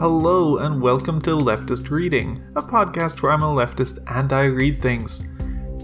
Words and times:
Hello, 0.00 0.56
and 0.56 0.80
welcome 0.80 1.20
to 1.20 1.36
Leftist 1.36 1.90
Reading, 1.90 2.42
a 2.56 2.62
podcast 2.62 3.20
where 3.20 3.32
I'm 3.32 3.42
a 3.42 3.54
leftist 3.54 3.98
and 4.06 4.32
I 4.32 4.44
read 4.44 4.80
things. 4.80 5.28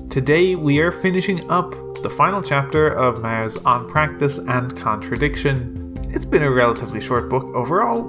Today, 0.08 0.54
we 0.54 0.80
are 0.80 0.90
finishing 0.90 1.50
up 1.50 1.72
the 2.02 2.08
final 2.08 2.40
chapter 2.40 2.88
of 2.88 3.20
Mao's 3.20 3.58
On 3.66 3.86
Practice 3.86 4.38
and 4.38 4.74
Contradiction. 4.74 5.92
It's 6.14 6.24
been 6.24 6.44
a 6.44 6.50
relatively 6.50 6.98
short 6.98 7.28
book 7.28 7.44
overall, 7.54 8.04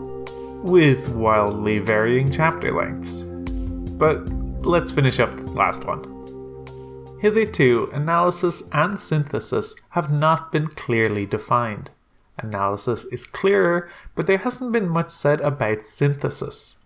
with 0.64 1.10
wildly 1.10 1.80
varying 1.80 2.32
chapter 2.32 2.74
lengths. 2.74 3.24
But 3.24 4.30
let's 4.66 4.94
finish 4.94 5.20
up 5.20 5.36
the 5.36 5.52
last 5.52 5.84
one. 5.84 7.18
Hitherto, 7.20 7.90
analysis 7.92 8.64
and 8.72 8.98
synthesis 8.98 9.76
have 9.90 10.10
not 10.10 10.54
been 10.54 10.68
clearly 10.68 11.26
defined. 11.26 11.92
Analysis 12.40 13.06
is 13.06 13.26
clearer, 13.26 13.90
but 14.16 14.28
there 14.28 14.38
hasn't 14.38 14.72
been 14.72 14.88
much 14.88 15.10
said 15.10 15.42
about 15.42 15.84
synthesis. 15.84 16.78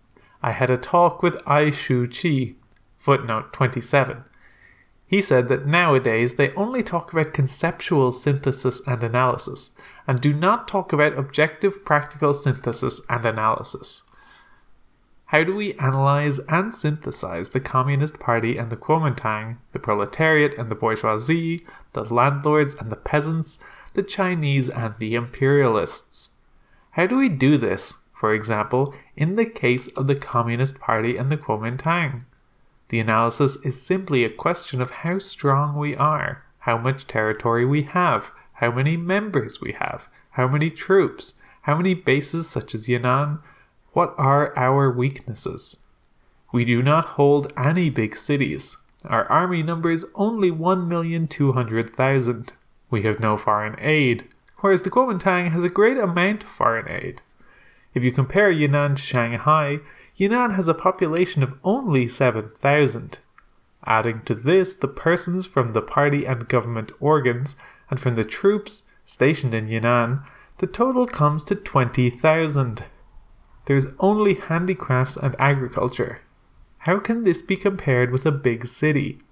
I 0.42 0.52
had 0.52 0.70
a 0.70 0.78
talk 0.78 1.22
with 1.22 1.40
Ai 1.46 1.70
Shu 1.70 2.08
Chi, 2.08 2.54
footnote 2.96 3.52
27. 3.52 4.24
He 5.06 5.20
said 5.20 5.48
that 5.48 5.66
nowadays 5.66 6.34
they 6.34 6.54
only 6.54 6.82
talk 6.82 7.12
about 7.12 7.34
conceptual 7.34 8.12
synthesis 8.12 8.80
and 8.86 9.02
analysis, 9.04 9.72
and 10.06 10.20
do 10.20 10.32
not 10.32 10.66
talk 10.66 10.92
about 10.92 11.18
objective 11.18 11.84
practical 11.84 12.32
synthesis 12.32 13.00
and 13.10 13.26
analysis. 13.26 14.04
How 15.26 15.44
do 15.44 15.54
we 15.54 15.74
analyze 15.74 16.40
and 16.40 16.74
synthesize 16.74 17.50
the 17.50 17.60
Communist 17.60 18.20
Party 18.20 18.58
and 18.58 18.70
the 18.70 18.76
Kuomintang, 18.76 19.56
the 19.72 19.78
proletariat 19.78 20.58
and 20.58 20.70
the 20.70 20.74
bourgeoisie, 20.74 21.66
the 21.92 22.04
landlords 22.04 22.74
and 22.74 22.90
the 22.90 22.96
peasants, 22.96 23.58
the 23.94 24.02
Chinese 24.02 24.68
and 24.68 24.94
the 24.98 25.14
imperialists. 25.14 26.30
How 26.92 27.06
do 27.06 27.16
we 27.16 27.28
do 27.28 27.58
this, 27.58 27.96
for 28.12 28.34
example, 28.34 28.94
in 29.16 29.36
the 29.36 29.46
case 29.46 29.88
of 29.88 30.06
the 30.06 30.14
Communist 30.14 30.78
Party 30.78 31.16
and 31.16 31.30
the 31.30 31.36
Kuomintang? 31.36 32.24
The 32.88 33.00
analysis 33.00 33.56
is 33.64 33.80
simply 33.80 34.24
a 34.24 34.30
question 34.30 34.80
of 34.80 34.90
how 34.90 35.18
strong 35.18 35.76
we 35.76 35.96
are, 35.96 36.44
how 36.60 36.78
much 36.78 37.06
territory 37.06 37.64
we 37.64 37.82
have, 37.82 38.30
how 38.54 38.70
many 38.70 38.96
members 38.96 39.60
we 39.60 39.72
have, 39.72 40.08
how 40.32 40.46
many 40.46 40.70
troops, 40.70 41.34
how 41.62 41.76
many 41.76 41.94
bases 41.94 42.48
such 42.48 42.74
as 42.74 42.88
Yan'an, 42.88 43.38
what 43.92 44.14
are 44.18 44.56
our 44.56 44.90
weaknesses? 44.90 45.78
We 46.52 46.64
do 46.64 46.82
not 46.82 47.16
hold 47.16 47.52
any 47.56 47.90
big 47.90 48.16
cities. 48.16 48.76
Our 49.04 49.26
army 49.26 49.62
numbers 49.62 50.04
only 50.14 50.50
1,200,000. 50.50 52.48
We 52.92 53.04
have 53.04 53.20
no 53.20 53.38
foreign 53.38 53.74
aid, 53.80 54.28
whereas 54.60 54.82
the 54.82 54.90
Kuomintang 54.90 55.50
has 55.52 55.64
a 55.64 55.70
great 55.70 55.96
amount 55.96 56.44
of 56.44 56.50
foreign 56.50 56.90
aid. 56.90 57.22
If 57.94 58.02
you 58.02 58.12
compare 58.12 58.52
Yan'an 58.52 58.96
to 58.96 59.02
Shanghai, 59.02 59.80
Yan'an 60.18 60.54
has 60.56 60.68
a 60.68 60.74
population 60.74 61.42
of 61.42 61.58
only 61.64 62.06
7,000. 62.06 63.18
Adding 63.86 64.20
to 64.26 64.34
this 64.34 64.74
the 64.74 64.88
persons 64.88 65.46
from 65.46 65.72
the 65.72 65.80
party 65.80 66.26
and 66.26 66.48
government 66.48 66.92
organs 67.00 67.56
and 67.88 67.98
from 67.98 68.14
the 68.14 68.24
troops 68.24 68.82
stationed 69.06 69.54
in 69.54 69.68
Yan'an, 69.68 70.22
the 70.58 70.66
total 70.66 71.06
comes 71.06 71.44
to 71.44 71.54
20,000. 71.54 72.84
There's 73.64 73.86
only 74.00 74.34
handicrafts 74.34 75.16
and 75.16 75.34
agriculture. 75.38 76.20
How 76.80 76.98
can 76.98 77.24
this 77.24 77.40
be 77.40 77.56
compared 77.56 78.10
with 78.10 78.26
a 78.26 78.30
big 78.30 78.66
city? 78.66 79.22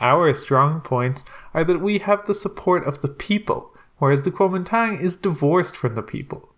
Our 0.00 0.34
strong 0.34 0.80
points 0.80 1.24
are 1.54 1.64
that 1.64 1.80
we 1.80 1.98
have 1.98 2.26
the 2.26 2.34
support 2.34 2.86
of 2.86 3.02
the 3.02 3.08
people, 3.08 3.72
whereas 3.98 4.22
the 4.22 4.30
Kuomintang 4.30 5.00
is 5.00 5.16
divorced 5.16 5.76
from 5.76 5.94
the 5.94 6.02
people. 6.02 6.48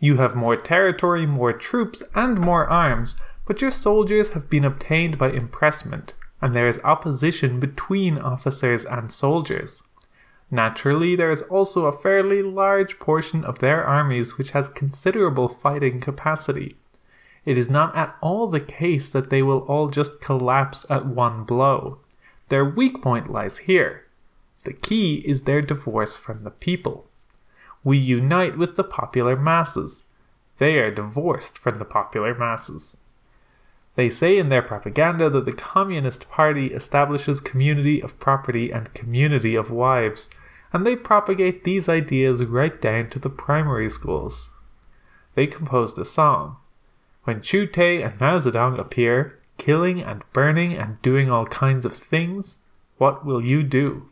You 0.00 0.16
have 0.16 0.34
more 0.34 0.56
territory, 0.56 1.26
more 1.26 1.52
troops, 1.52 2.02
and 2.14 2.38
more 2.38 2.66
arms, 2.68 3.16
but 3.46 3.60
your 3.60 3.70
soldiers 3.70 4.30
have 4.30 4.48
been 4.48 4.64
obtained 4.64 5.18
by 5.18 5.30
impressment, 5.30 6.14
and 6.40 6.54
there 6.54 6.68
is 6.68 6.80
opposition 6.82 7.60
between 7.60 8.18
officers 8.18 8.84
and 8.84 9.12
soldiers. 9.12 9.82
Naturally, 10.50 11.16
there 11.16 11.30
is 11.30 11.42
also 11.42 11.86
a 11.86 11.92
fairly 11.92 12.42
large 12.42 12.98
portion 12.98 13.44
of 13.44 13.58
their 13.58 13.84
armies 13.84 14.38
which 14.38 14.50
has 14.50 14.68
considerable 14.68 15.48
fighting 15.48 16.00
capacity. 16.00 16.76
It 17.44 17.58
is 17.58 17.68
not 17.68 17.96
at 17.96 18.16
all 18.20 18.46
the 18.46 18.60
case 18.60 19.10
that 19.10 19.30
they 19.30 19.42
will 19.42 19.60
all 19.60 19.88
just 19.88 20.20
collapse 20.20 20.86
at 20.88 21.06
one 21.06 21.44
blow. 21.44 21.98
Their 22.48 22.64
weak 22.64 23.02
point 23.02 23.30
lies 23.30 23.58
here. 23.58 24.04
The 24.64 24.72
key 24.72 25.22
is 25.26 25.42
their 25.42 25.62
divorce 25.62 26.16
from 26.16 26.44
the 26.44 26.50
people. 26.50 27.08
We 27.82 27.98
unite 27.98 28.56
with 28.56 28.76
the 28.76 28.84
popular 28.84 29.36
masses. 29.36 30.04
They 30.58 30.78
are 30.78 30.90
divorced 30.90 31.58
from 31.58 31.74
the 31.74 31.84
popular 31.84 32.34
masses. 32.34 32.96
They 33.96 34.10
say 34.10 34.38
in 34.38 34.48
their 34.48 34.62
propaganda 34.62 35.30
that 35.30 35.44
the 35.44 35.52
Communist 35.52 36.28
Party 36.28 36.68
establishes 36.68 37.40
community 37.40 38.02
of 38.02 38.18
property 38.18 38.70
and 38.70 38.92
community 38.94 39.54
of 39.54 39.70
wives, 39.70 40.30
and 40.72 40.84
they 40.84 40.96
propagate 40.96 41.62
these 41.62 41.88
ideas 41.88 42.44
right 42.44 42.80
down 42.80 43.10
to 43.10 43.18
the 43.18 43.30
primary 43.30 43.88
schools. 43.88 44.50
They 45.34 45.46
composed 45.46 45.98
a 45.98 46.04
song. 46.04 46.56
When 47.24 47.40
Chu 47.40 47.66
Te 47.66 48.02
and 48.02 48.18
Mao 48.20 48.38
Zedong 48.38 48.78
appear, 48.78 49.38
killing 49.58 50.02
and 50.02 50.24
burning 50.32 50.74
and 50.74 51.00
doing 51.02 51.30
all 51.30 51.46
kinds 51.46 51.84
of 51.84 51.96
things, 51.96 52.58
what 52.98 53.24
will 53.24 53.44
you 53.44 53.62
do? 53.62 54.08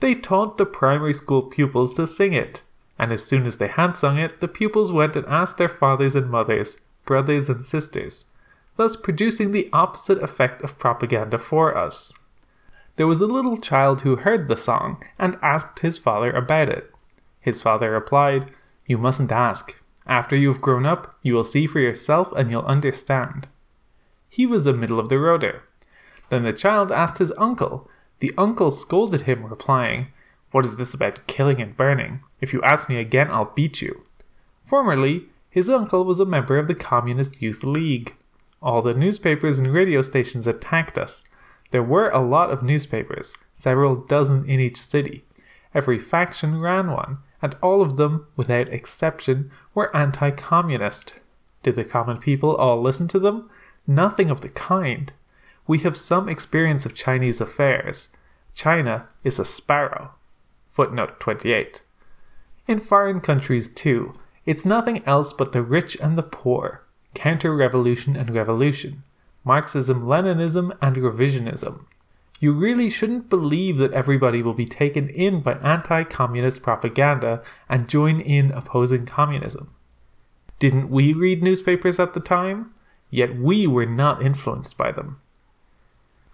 They 0.00 0.14
taught 0.14 0.58
the 0.58 0.66
primary 0.66 1.14
school 1.14 1.42
pupils 1.42 1.94
to 1.94 2.06
sing 2.06 2.32
it, 2.32 2.62
and 2.98 3.12
as 3.12 3.24
soon 3.24 3.46
as 3.46 3.58
they 3.58 3.68
had 3.68 3.96
sung 3.96 4.18
it, 4.18 4.40
the 4.40 4.48
pupils 4.48 4.92
went 4.92 5.16
and 5.16 5.26
asked 5.26 5.58
their 5.58 5.68
fathers 5.68 6.14
and 6.14 6.30
mothers, 6.30 6.80
brothers 7.04 7.48
and 7.48 7.64
sisters, 7.64 8.26
thus 8.76 8.96
producing 8.96 9.52
the 9.52 9.70
opposite 9.72 10.22
effect 10.22 10.62
of 10.62 10.78
propaganda 10.78 11.38
for 11.38 11.76
us. 11.76 12.12
There 12.96 13.06
was 13.06 13.20
a 13.20 13.26
little 13.26 13.56
child 13.56 14.02
who 14.02 14.16
heard 14.16 14.48
the 14.48 14.56
song 14.56 15.02
and 15.18 15.38
asked 15.42 15.80
his 15.80 15.98
father 15.98 16.30
about 16.32 16.68
it. 16.68 16.92
His 17.40 17.62
father 17.62 17.90
replied, 17.90 18.50
You 18.86 18.98
mustn't 18.98 19.32
ask. 19.32 19.76
After 20.06 20.36
you 20.36 20.48
have 20.52 20.62
grown 20.62 20.86
up, 20.86 21.18
you 21.22 21.34
will 21.34 21.44
see 21.44 21.66
for 21.66 21.80
yourself 21.80 22.32
and 22.36 22.50
you'll 22.50 22.62
understand. 22.62 23.48
He 24.36 24.44
was 24.44 24.66
a 24.66 24.74
middle 24.74 25.00
of 25.00 25.08
the 25.08 25.14
roader. 25.14 25.60
Then 26.28 26.44
the 26.44 26.52
child 26.52 26.92
asked 26.92 27.16
his 27.16 27.32
uncle. 27.38 27.88
The 28.18 28.34
uncle 28.36 28.70
scolded 28.70 29.22
him, 29.22 29.46
replying, 29.46 30.08
What 30.50 30.66
is 30.66 30.76
this 30.76 30.92
about 30.92 31.26
killing 31.26 31.62
and 31.62 31.74
burning? 31.74 32.20
If 32.42 32.52
you 32.52 32.60
ask 32.60 32.86
me 32.86 32.98
again, 32.98 33.28
I'll 33.30 33.50
beat 33.54 33.80
you. 33.80 34.02
Formerly, 34.62 35.30
his 35.48 35.70
uncle 35.70 36.04
was 36.04 36.20
a 36.20 36.26
member 36.26 36.58
of 36.58 36.68
the 36.68 36.74
Communist 36.74 37.40
Youth 37.40 37.64
League. 37.64 38.14
All 38.60 38.82
the 38.82 38.92
newspapers 38.92 39.58
and 39.58 39.72
radio 39.72 40.02
stations 40.02 40.46
attacked 40.46 40.98
us. 40.98 41.24
There 41.70 41.82
were 41.82 42.10
a 42.10 42.20
lot 42.20 42.50
of 42.50 42.62
newspapers, 42.62 43.38
several 43.54 43.96
dozen 43.96 44.44
in 44.44 44.60
each 44.60 44.76
city. 44.76 45.24
Every 45.74 45.98
faction 45.98 46.58
ran 46.58 46.90
one, 46.90 47.20
and 47.40 47.56
all 47.62 47.80
of 47.80 47.96
them, 47.96 48.26
without 48.36 48.68
exception, 48.68 49.50
were 49.72 49.96
anti 49.96 50.30
communist. 50.30 51.20
Did 51.62 51.74
the 51.74 51.84
common 51.84 52.18
people 52.18 52.54
all 52.54 52.82
listen 52.82 53.08
to 53.08 53.18
them? 53.18 53.48
Nothing 53.86 54.30
of 54.30 54.40
the 54.40 54.48
kind. 54.48 55.12
We 55.66 55.78
have 55.80 55.96
some 55.96 56.28
experience 56.28 56.84
of 56.84 56.94
Chinese 56.94 57.40
affairs. 57.40 58.08
China 58.54 59.08
is 59.22 59.38
a 59.38 59.44
sparrow. 59.44 60.14
Footnote 60.70 61.20
28. 61.20 61.82
In 62.66 62.78
foreign 62.78 63.20
countries, 63.20 63.68
too, 63.68 64.14
it's 64.44 64.64
nothing 64.64 65.04
else 65.04 65.32
but 65.32 65.52
the 65.52 65.62
rich 65.62 65.96
and 66.00 66.18
the 66.18 66.22
poor, 66.22 66.84
counter 67.14 67.54
revolution 67.54 68.16
and 68.16 68.34
revolution, 68.34 69.02
Marxism 69.44 70.04
Leninism 70.04 70.76
and 70.82 70.96
revisionism. 70.96 71.84
You 72.38 72.52
really 72.52 72.90
shouldn't 72.90 73.30
believe 73.30 73.78
that 73.78 73.92
everybody 73.92 74.42
will 74.42 74.54
be 74.54 74.66
taken 74.66 75.08
in 75.08 75.40
by 75.40 75.54
anti 75.54 76.04
communist 76.04 76.62
propaganda 76.62 77.42
and 77.68 77.88
join 77.88 78.20
in 78.20 78.50
opposing 78.50 79.06
communism. 79.06 79.70
Didn't 80.58 80.90
we 80.90 81.12
read 81.12 81.42
newspapers 81.42 81.98
at 81.98 82.14
the 82.14 82.20
time? 82.20 82.74
Yet 83.10 83.36
we 83.36 83.66
were 83.66 83.86
not 83.86 84.22
influenced 84.22 84.76
by 84.76 84.92
them. 84.92 85.20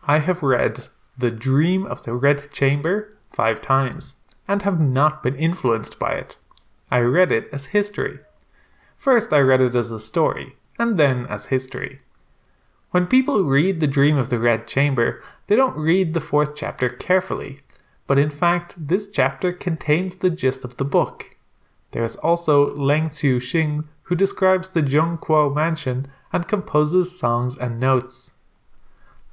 I 0.05 0.19
have 0.19 0.43
read 0.43 0.89
The 1.17 1.31
Dream 1.31 1.87
of 1.87 2.05
the 2.05 2.15
Red 2.15 2.51
Chamber 2.51 3.17
five 3.29 3.63
times 3.63 4.17
and 4.49 4.63
have 4.63 4.81
not 4.81 5.23
been 5.23 5.37
influenced 5.37 5.99
by 5.99 6.13
it. 6.15 6.37
I 6.91 6.99
read 6.99 7.33
it 7.33 7.49
as 7.53 7.67
history. 7.67 8.19
First, 8.97 9.33
I 9.33 9.39
read 9.39 9.61
it 9.61 9.75
as 9.75 9.91
a 9.91 9.99
story, 9.99 10.57
and 10.79 10.99
then 10.99 11.27
as 11.27 11.47
history. 11.47 11.99
When 12.91 13.07
people 13.07 13.45
read 13.45 13.81
The 13.81 13.87
Dream 13.87 14.19
of 14.19 14.29
the 14.29 14.39
Red 14.39 14.67
Chamber, 14.67 15.23
they 15.47 15.57
don't 15.57 15.77
read 15.77 16.13
the 16.13 16.21
fourth 16.21 16.55
chapter 16.55 16.89
carefully, 16.89 17.61
but 18.07 18.19
in 18.19 18.31
fact, 18.31 18.75
this 18.77 19.09
chapter 19.11 19.53
contains 19.53 20.17
the 20.17 20.31
gist 20.31 20.65
of 20.65 20.77
the 20.77 20.85
book. 20.85 21.37
There 21.93 22.05
is 22.05 22.17
also 22.17 22.75
Leng 22.77 23.07
Xiu 23.07 23.39
Xing, 23.39 23.85
who 24.03 24.15
describes 24.15 24.69
the 24.69 24.83
Zhongguo 24.83 25.55
mansion 25.55 26.09
and 26.33 26.49
composes 26.49 27.19
songs 27.19 27.57
and 27.57 27.79
notes. 27.79 28.33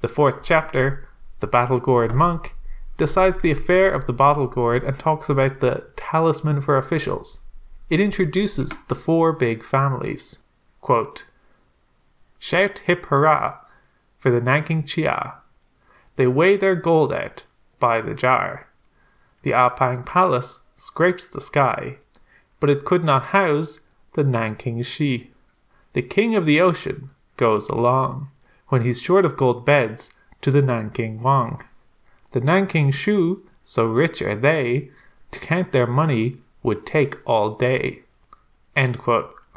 The 0.00 0.08
fourth 0.08 0.42
chapter, 0.42 1.08
The 1.40 1.46
Bottle 1.46 1.80
Gourd 1.80 2.14
Monk, 2.14 2.54
decides 3.00 3.40
the 3.40 3.50
affair 3.50 3.90
of 3.90 4.06
the 4.06 4.12
bottle 4.12 4.46
gourd 4.46 4.84
and 4.84 4.98
talks 4.98 5.30
about 5.30 5.60
the 5.60 5.86
talisman 5.96 6.60
for 6.60 6.76
officials. 6.76 7.46
It 7.88 7.98
introduces 7.98 8.78
the 8.88 8.94
four 8.94 9.32
big 9.32 9.64
families. 9.64 10.40
Quote, 10.82 11.24
shout 12.38 12.80
hip 12.80 13.06
hurrah 13.06 13.56
for 14.18 14.30
the 14.30 14.40
Nanking 14.42 14.84
Chia. 14.84 15.36
They 16.16 16.26
weigh 16.26 16.58
their 16.58 16.74
gold 16.74 17.10
out 17.10 17.46
by 17.78 18.02
the 18.02 18.14
jar. 18.14 18.68
The 19.42 19.54
ah 19.54 19.70
Apang 19.70 20.04
Palace 20.04 20.60
scrapes 20.74 21.26
the 21.26 21.40
sky, 21.40 21.96
but 22.60 22.68
it 22.68 22.84
could 22.84 23.02
not 23.02 23.32
house 23.32 23.80
the 24.12 24.24
Nanking 24.24 24.82
Shi. 24.82 25.29
The 25.92 26.02
king 26.02 26.36
of 26.36 26.46
the 26.46 26.60
ocean 26.60 27.10
goes 27.36 27.68
along, 27.68 28.28
when 28.68 28.82
he's 28.82 29.02
short 29.02 29.24
of 29.24 29.36
gold 29.36 29.66
beds, 29.66 30.14
to 30.40 30.50
the 30.50 30.62
Nanking 30.62 31.20
Wang. 31.20 31.64
The 32.30 32.40
Nanking 32.40 32.92
Shu, 32.92 33.44
so 33.64 33.86
rich 33.86 34.22
are 34.22 34.36
they, 34.36 34.90
to 35.32 35.40
count 35.40 35.72
their 35.72 35.86
money 35.86 36.36
would 36.62 36.86
take 36.86 37.16
all 37.26 37.56
day. 37.56 38.02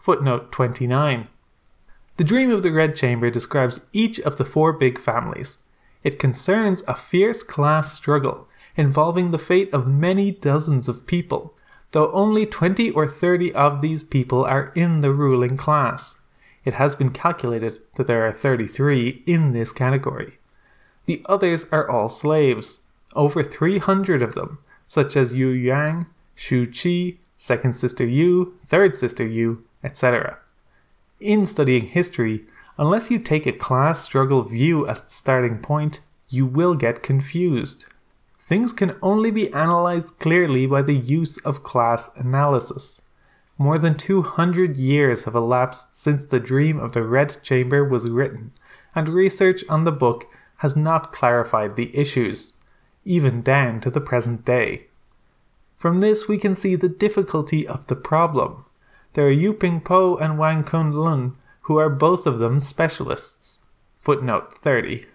Footnote 0.02 0.52
29. 0.52 1.28
The 2.18 2.24
Dream 2.24 2.52
of 2.52 2.64
the 2.64 2.72
Red 2.72 2.96
Chamber 2.96 3.30
describes 3.30 3.80
each 3.94 4.20
of 4.20 4.38
the 4.38 4.46
four 4.46 4.74
big 4.74 5.00
families. 5.00 5.60
It 6.04 6.20
concerns 6.20 6.84
a 6.88 6.96
fierce 6.96 7.44
class 7.44 7.94
struggle 7.94 8.48
involving 8.76 9.32
the 9.32 9.38
fate 9.40 9.74
of 9.74 9.88
many 9.88 10.32
dozens 10.32 10.90
of 10.90 11.06
people, 11.06 11.56
though 11.92 12.12
only 12.12 12.46
20 12.46 12.90
or 12.92 13.08
30 13.08 13.54
of 13.54 13.82
these 13.82 14.04
people 14.04 14.44
are 14.44 14.72
in 14.76 15.02
the 15.02 15.12
ruling 15.12 15.58
class. 15.58 16.20
It 16.66 16.76
has 16.76 16.96
been 16.96 17.12
calculated 17.12 17.80
that 17.96 18.08
there 18.08 18.26
are 18.26 18.32
33 18.32 19.24
in 19.26 19.52
this 19.52 19.72
category. 19.72 20.40
The 21.06 21.22
others 21.26 21.66
are 21.72 21.90
all 21.90 22.10
slaves, 22.10 22.82
over 23.16 23.44
300 23.44 24.22
of 24.22 24.36
them, 24.36 24.60
such 24.88 25.18
as 25.18 25.34
Yu 25.34 25.50
Yang, 25.50 26.06
Shu 26.36 26.68
Qi, 26.68 27.18
second 27.38 27.74
sister 27.74 28.06
Yu, 28.06 28.58
third 28.68 28.96
sister 28.96 29.28
Yu, 29.28 29.64
etc. 29.84 30.38
In 31.20 31.46
studying 31.46 31.88
history, 31.88 32.46
unless 32.78 33.12
you 33.12 33.20
take 33.20 33.46
a 33.46 33.52
class 33.52 34.02
struggle 34.02 34.44
view 34.44 34.88
as 34.88 35.04
the 35.04 35.12
starting 35.12 35.60
point, 35.60 36.00
you 36.30 36.46
will 36.46 36.74
get 36.74 37.04
confused. 37.04 37.86
Things 38.40 38.74
can 38.74 38.98
only 39.02 39.32
be 39.32 39.54
analyzed 39.54 40.20
clearly 40.20 40.66
by 40.66 40.82
the 40.82 40.96
use 40.96 41.38
of 41.40 41.64
class 41.64 42.10
analysis. 42.16 43.02
More 43.58 43.78
than 43.78 43.96
200 43.96 44.78
years 44.78 45.24
have 45.24 45.36
elapsed 45.36 45.96
since 45.96 46.26
The 46.26 46.40
Dream 46.40 46.80
of 46.80 46.94
the 46.94 47.04
Red 47.04 47.42
Chamber 47.44 47.84
was 47.84 48.10
written, 48.10 48.52
and 48.96 49.10
research 49.10 49.64
on 49.70 49.84
the 49.84 49.92
book 49.92 50.26
has 50.58 50.76
not 50.76 51.12
clarified 51.14 51.76
the 51.76 51.96
issues, 51.98 52.58
even 53.06 53.42
down 53.42 53.82
to 53.82 53.90
the 53.90 54.02
present 54.02 54.46
day. 54.46 54.88
From 55.78 56.00
this, 56.00 56.28
we 56.28 56.38
can 56.38 56.56
see 56.56 56.76
the 56.76 56.90
difficulty 56.90 57.68
of 57.68 57.88
the 57.88 57.96
problem. 57.96 58.66
There 59.14 59.28
are 59.28 59.32
Yu 59.32 59.54
Ping 59.54 59.82
Po 59.82 60.16
and 60.18 60.38
Wang 60.38 60.64
Kun 60.64 60.92
Lun, 60.92 61.36
who 61.62 61.78
are 61.78 61.90
both 61.90 62.26
of 62.26 62.40
them 62.40 62.60
specialists. 62.60 63.66
Footnote 64.00 64.58
30. 64.58 65.06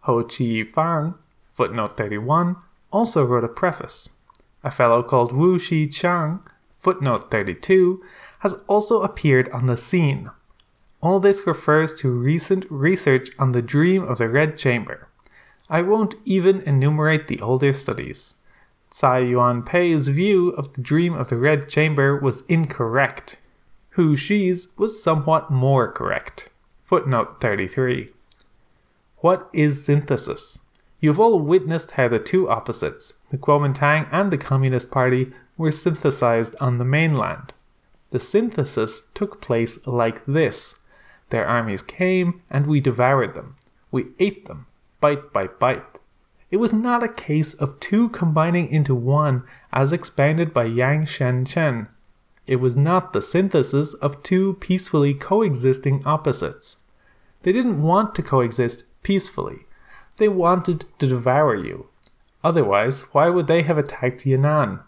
Ho 0.00 0.22
Chi 0.22 0.64
Fang 0.64 1.14
footnote 1.54 1.96
31, 1.96 2.56
also 2.90 3.24
wrote 3.24 3.44
a 3.44 3.48
preface. 3.48 4.10
A 4.64 4.70
fellow 4.70 5.02
called 5.04 5.32
Wu 5.32 5.58
Shi 5.58 5.86
Chang, 5.86 6.40
footnote 6.84 7.30
32, 7.30 8.04
has 8.40 8.54
also 8.68 9.02
appeared 9.02 9.48
on 9.48 9.66
the 9.66 9.76
scene. 9.76 10.30
All 11.00 11.18
this 11.18 11.46
refers 11.46 11.94
to 11.96 12.10
recent 12.10 12.70
research 12.70 13.30
on 13.38 13.52
the 13.52 13.62
dream 13.62 14.04
of 14.04 14.18
the 14.18 14.28
Red 14.28 14.56
Chamber. 14.58 15.08
I 15.68 15.80
won't 15.80 16.14
even 16.24 16.60
enumerate 16.60 17.26
the 17.26 17.40
older 17.40 17.72
studies. 17.72 18.34
Tsai 18.90 19.20
Yuan 19.20 19.62
Pei's 19.62 20.08
view 20.08 20.50
of 20.50 20.74
the 20.74 20.82
dream 20.82 21.14
of 21.14 21.30
the 21.30 21.36
Red 21.36 21.68
Chamber 21.68 22.18
was 22.18 22.42
incorrect. 22.42 23.36
Hu 23.90 24.14
Shi's 24.14 24.68
was 24.76 25.02
somewhat 25.02 25.50
more 25.50 25.90
correct. 25.90 26.50
Footnote 26.82 27.40
33. 27.40 28.10
What 29.18 29.48
is 29.52 29.84
synthesis? 29.84 30.60
You've 31.00 31.20
all 31.20 31.40
witnessed 31.40 31.92
how 31.92 32.08
the 32.08 32.18
two 32.18 32.48
opposites, 32.48 33.20
the 33.30 33.38
Kuomintang 33.38 34.06
and 34.12 34.30
the 34.30 34.38
Communist 34.38 34.90
Party, 34.90 35.32
were 35.56 35.70
synthesized 35.70 36.56
on 36.60 36.78
the 36.78 36.84
mainland. 36.84 37.54
The 38.10 38.20
synthesis 38.20 39.08
took 39.14 39.40
place 39.40 39.84
like 39.86 40.24
this 40.26 40.80
their 41.30 41.46
armies 41.46 41.82
came 41.82 42.42
and 42.50 42.66
we 42.66 42.80
devoured 42.80 43.34
them. 43.34 43.56
We 43.90 44.08
ate 44.18 44.46
them, 44.46 44.66
bite 45.00 45.32
by 45.32 45.48
bite. 45.48 45.98
It 46.50 46.58
was 46.58 46.72
not 46.72 47.02
a 47.02 47.08
case 47.08 47.54
of 47.54 47.80
two 47.80 48.08
combining 48.10 48.68
into 48.68 48.94
one 48.94 49.42
as 49.72 49.92
expounded 49.92 50.54
by 50.54 50.66
Yang 50.66 51.06
Shen 51.06 51.44
Chen. 51.44 51.88
It 52.46 52.56
was 52.56 52.76
not 52.76 53.12
the 53.12 53.22
synthesis 53.22 53.94
of 53.94 54.22
two 54.22 54.54
peacefully 54.54 55.14
coexisting 55.14 56.06
opposites. 56.06 56.78
They 57.42 57.52
didn't 57.52 57.82
want 57.82 58.14
to 58.14 58.22
coexist 58.22 58.84
peacefully. 59.02 59.66
They 60.18 60.28
wanted 60.28 60.84
to 60.98 61.08
devour 61.08 61.56
you. 61.56 61.88
Otherwise, 62.44 63.12
why 63.12 63.28
would 63.28 63.46
they 63.46 63.62
have 63.62 63.78
attacked 63.78 64.24
Yan'an? 64.24 64.80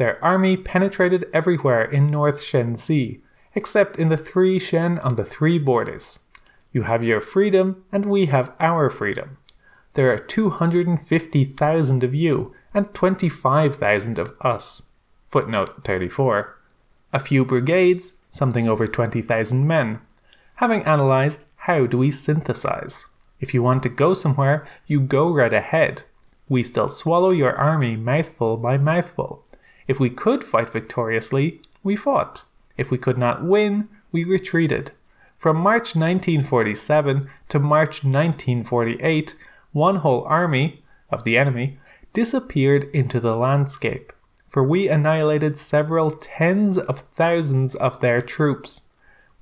Their 0.00 0.16
army 0.24 0.56
penetrated 0.56 1.28
everywhere 1.34 1.84
in 1.84 2.06
North 2.06 2.40
Shenxi, 2.40 3.20
except 3.54 3.98
in 3.98 4.08
the 4.08 4.16
three 4.16 4.58
Shen 4.58 4.98
on 5.00 5.16
the 5.16 5.26
three 5.26 5.58
borders. 5.58 6.20
You 6.72 6.84
have 6.84 7.04
your 7.04 7.20
freedom, 7.20 7.84
and 7.92 8.06
we 8.06 8.24
have 8.24 8.56
our 8.58 8.88
freedom. 8.88 9.36
There 9.92 10.10
are 10.10 10.18
250,000 10.18 12.02
of 12.02 12.14
you, 12.14 12.54
and 12.72 12.94
25,000 12.94 14.18
of 14.18 14.32
us. 14.40 14.84
Footnote 15.28 15.84
34. 15.84 16.58
A 17.12 17.18
few 17.18 17.44
brigades, 17.44 18.16
something 18.30 18.66
over 18.66 18.86
20,000 18.86 19.66
men. 19.66 20.00
Having 20.54 20.86
analysed 20.86 21.44
how 21.56 21.84
do 21.84 21.98
we 21.98 22.10
synthesize? 22.10 23.04
If 23.38 23.52
you 23.52 23.62
want 23.62 23.82
to 23.82 23.90
go 23.90 24.14
somewhere, 24.14 24.66
you 24.86 24.98
go 24.98 25.30
right 25.30 25.52
ahead. 25.52 26.04
We 26.48 26.62
still 26.62 26.88
swallow 26.88 27.32
your 27.32 27.54
army 27.54 27.96
mouthful 27.96 28.56
by 28.56 28.78
mouthful. 28.78 29.44
If 29.90 29.98
we 29.98 30.08
could 30.08 30.44
fight 30.44 30.70
victoriously, 30.70 31.60
we 31.82 31.96
fought. 31.96 32.44
If 32.76 32.92
we 32.92 32.96
could 32.96 33.18
not 33.18 33.42
win, 33.42 33.88
we 34.12 34.22
retreated. 34.22 34.92
From 35.36 35.56
March 35.56 35.96
1947 35.96 37.28
to 37.48 37.58
March 37.58 38.04
1948, 38.04 39.34
one 39.72 39.96
whole 39.96 40.22
army 40.26 40.84
of 41.10 41.24
the 41.24 41.36
enemy 41.36 41.80
disappeared 42.12 42.88
into 42.92 43.18
the 43.18 43.34
landscape, 43.34 44.12
for 44.46 44.62
we 44.62 44.88
annihilated 44.88 45.58
several 45.58 46.12
tens 46.12 46.78
of 46.78 47.00
thousands 47.00 47.74
of 47.74 47.98
their 47.98 48.22
troops. 48.22 48.82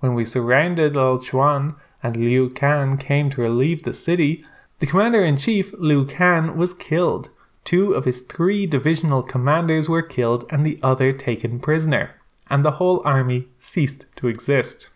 When 0.00 0.14
we 0.14 0.24
surrounded 0.24 0.94
Lchuan, 0.94 1.74
and 2.02 2.16
Liu 2.16 2.48
Kan 2.48 2.96
came 2.96 3.28
to 3.28 3.42
relieve 3.42 3.82
the 3.82 3.92
city, 3.92 4.46
the 4.78 4.86
commander 4.86 5.22
in 5.22 5.36
chief, 5.36 5.74
Liu 5.74 6.06
Kan, 6.06 6.56
was 6.56 6.72
killed. 6.72 7.28
Two 7.68 7.92
of 7.92 8.06
his 8.06 8.22
three 8.22 8.64
divisional 8.64 9.22
commanders 9.22 9.90
were 9.90 10.00
killed 10.00 10.46
and 10.48 10.64
the 10.64 10.80
other 10.82 11.12
taken 11.12 11.60
prisoner, 11.60 12.14
and 12.48 12.64
the 12.64 12.78
whole 12.80 13.02
army 13.04 13.48
ceased 13.58 14.06
to 14.16 14.26
exist. 14.26 14.88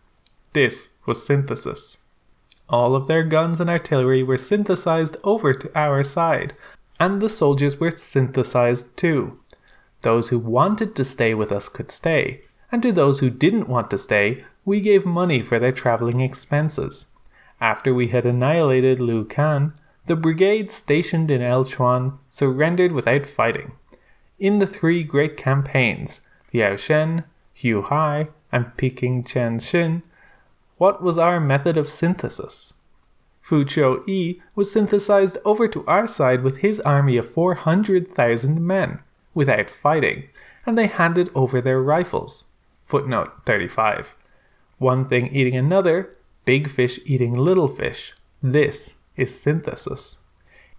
This 0.55 0.89
was 1.05 1.23
synthesis. 1.23 1.99
All 2.71 2.97
of 2.97 3.09
their 3.09 3.25
guns 3.25 3.61
and 3.61 3.69
artillery 3.69 4.23
were 4.23 4.39
synthesized 4.39 5.19
over 5.23 5.53
to 5.53 5.79
our 5.79 6.03
side, 6.03 6.55
and 6.99 7.21
the 7.21 7.29
soldiers 7.29 7.79
were 7.79 7.91
synthesized 7.91 8.97
too. 8.97 9.39
Those 10.01 10.29
who 10.29 10.39
wanted 10.39 10.97
to 10.97 11.05
stay 11.05 11.35
with 11.35 11.53
us 11.53 11.69
could 11.69 11.91
stay, 11.91 12.41
and 12.71 12.81
to 12.81 12.91
those 12.91 13.21
who 13.21 13.29
didn't 13.29 13.69
want 13.69 13.91
to 13.91 13.99
stay, 13.99 14.47
we 14.65 14.81
gave 14.81 15.05
money 15.05 15.43
for 15.43 15.59
their 15.59 15.73
traveling 15.73 16.23
expenses. 16.23 17.05
After 17.61 17.93
we 17.93 18.09
had 18.09 18.25
annihilated 18.25 18.99
Liu 18.99 19.27
Kan, 19.27 19.75
the 20.07 20.17
brigade 20.17 20.71
stationed 20.71 21.31
in 21.31 21.41
Elchuan 21.41 22.19
surrendered 22.29 22.93
without 22.93 23.27
fighting. 23.27 23.73
In 24.39 24.59
the 24.59 24.67
three 24.67 25.03
great 25.03 25.37
campaigns, 25.37 26.21
Liao 26.53 26.77
Shen, 26.77 27.25
Huai 27.57 27.83
Hai, 27.85 28.29
and 28.51 28.77
Peking 28.77 29.25
Chen 29.25 29.59
Xin, 29.59 30.03
what 30.77 31.03
was 31.03 31.19
our 31.19 31.39
method 31.39 31.77
of 31.77 31.89
synthesis? 31.89 32.75
Fu 33.41 33.65
Chou 33.65 34.03
Yi 34.07 34.43
was 34.55 34.71
synthesized 34.71 35.39
over 35.45 35.69
to 35.69 35.87
our 35.87 36.07
side 36.07 36.43
with 36.43 36.59
his 36.59 36.81
army 36.81 37.17
of 37.17 37.31
400,000 37.31 38.61
men, 38.61 39.01
without 39.35 39.71
fighting, 39.71 40.29
and 40.67 40.77
they 40.77 40.87
handed 40.87 41.31
over 41.35 41.61
their 41.61 41.81
rifles. 41.81 42.47
Footnote 42.85 43.33
35 43.47 44.15
one 44.83 45.05
thing 45.05 45.29
eating 45.29 45.55
another, 45.55 46.11
big 46.45 46.69
fish 46.69 46.99
eating 47.07 47.35
little 47.35 47.69
fish. 47.69 48.15
This 48.43 48.97
is 49.17 49.39
synthesis. 49.39 50.19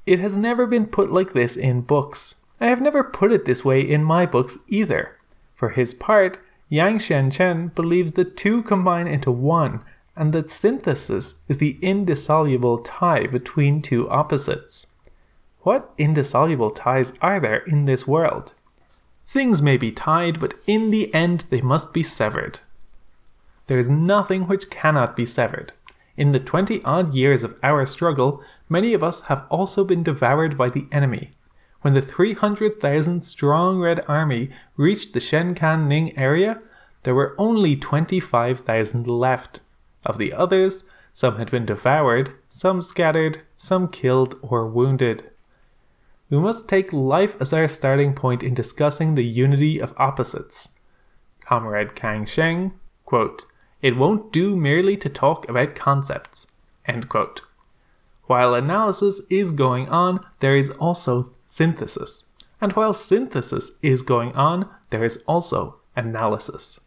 It 0.05 0.19
has 0.19 0.35
never 0.35 0.67
been 0.67 0.85
put 0.87 1.11
like 1.11 1.33
this 1.33 1.55
in 1.55 1.81
books. 1.81 2.35
I 2.59 2.67
have 2.67 2.81
never 2.81 3.03
put 3.03 3.31
it 3.31 3.45
this 3.45 3.63
way 3.63 3.81
in 3.81 4.03
my 4.03 4.25
books 4.25 4.57
either. 4.67 5.17
For 5.55 5.69
his 5.69 5.93
part, 5.93 6.39
Yang 6.69 6.99
Shen 6.99 7.31
Chen 7.31 7.67
believes 7.69 8.13
the 8.13 8.25
two 8.25 8.63
combine 8.63 9.07
into 9.07 9.31
one, 9.31 9.83
and 10.15 10.33
that 10.33 10.49
synthesis 10.49 11.35
is 11.47 11.57
the 11.57 11.77
indissoluble 11.81 12.79
tie 12.79 13.27
between 13.27 13.81
two 13.81 14.09
opposites. 14.09 14.87
What 15.61 15.93
indissoluble 15.97 16.71
ties 16.71 17.13
are 17.21 17.39
there 17.39 17.59
in 17.59 17.85
this 17.85 18.07
world? 18.07 18.53
Things 19.27 19.61
may 19.61 19.77
be 19.77 19.91
tied, 19.91 20.39
but 20.39 20.55
in 20.67 20.91
the 20.91 21.13
end 21.13 21.45
they 21.49 21.61
must 21.61 21.93
be 21.93 22.03
severed. 22.03 22.59
There 23.67 23.79
is 23.79 23.89
nothing 23.89 24.47
which 24.47 24.69
cannot 24.69 25.15
be 25.15 25.25
severed. 25.25 25.71
In 26.15 26.32
the 26.32 26.39
20 26.39 26.84
odd 26.84 27.13
years 27.13 27.43
of 27.43 27.58
our 27.63 27.86
struggle, 27.86 28.41
many 28.70 28.93
of 28.93 29.03
us 29.03 29.22
have 29.22 29.46
also 29.50 29.84
been 29.84 30.03
devoured 30.03 30.58
by 30.58 30.70
the 30.70 30.88
enemy. 30.91 31.32
When 31.82 31.96
the 31.96 32.01
300,000 32.01 33.24
strong 33.24 33.79
Red 33.79 34.05
Army 34.08 34.51
reached 34.77 35.13
the 35.13 35.20
Shenkan 35.20 35.88
Ning 35.88 36.17
area, 36.17 36.62
there 37.01 37.15
were 37.15 37.36
only 37.38 37.75
25,000 37.75 39.08
left. 39.08 39.60
Of 40.05 40.17
the 40.17 40.34
others, 40.34 40.86
some 41.13 41.38
had 41.38 41.51
been 41.51 41.65
devoured, 41.65 42.34
some 42.48 42.82
scattered, 42.82 43.41
some 43.58 43.88
killed 43.88 44.36
or 44.41 44.67
wounded. 44.67 45.29
We 46.29 46.38
must 46.38 46.70
take 46.70 46.93
life 46.93 47.36
as 47.39 47.53
our 47.53 47.67
starting 47.67 48.13
point 48.13 48.43
in 48.43 48.53
discussing 48.53 49.15
the 49.15 49.25
unity 49.25 49.79
of 49.79 49.93
opposites. 49.98 50.70
Comrade 51.41 51.96
Kang 51.96 52.25
Sheng, 52.25 52.74
quote, 53.05 53.46
It 53.83 53.97
won't 53.97 54.31
do 54.31 54.55
merely 54.55 54.95
to 54.95 55.09
talk 55.09 55.47
about 55.49 55.75
concepts. 55.75 56.47
While 58.27 58.55
analysis 58.55 59.21
is 59.29 59.51
going 59.51 59.89
on, 59.89 60.25
there 60.39 60.55
is 60.55 60.69
also 60.79 61.33
synthesis. 61.45 62.23
And 62.61 62.71
while 62.71 62.93
synthesis 62.93 63.73
is 63.81 64.01
going 64.01 64.31
on, 64.35 64.69
there 64.89 65.03
is 65.03 65.21
also 65.27 65.81
analysis. 65.97 66.79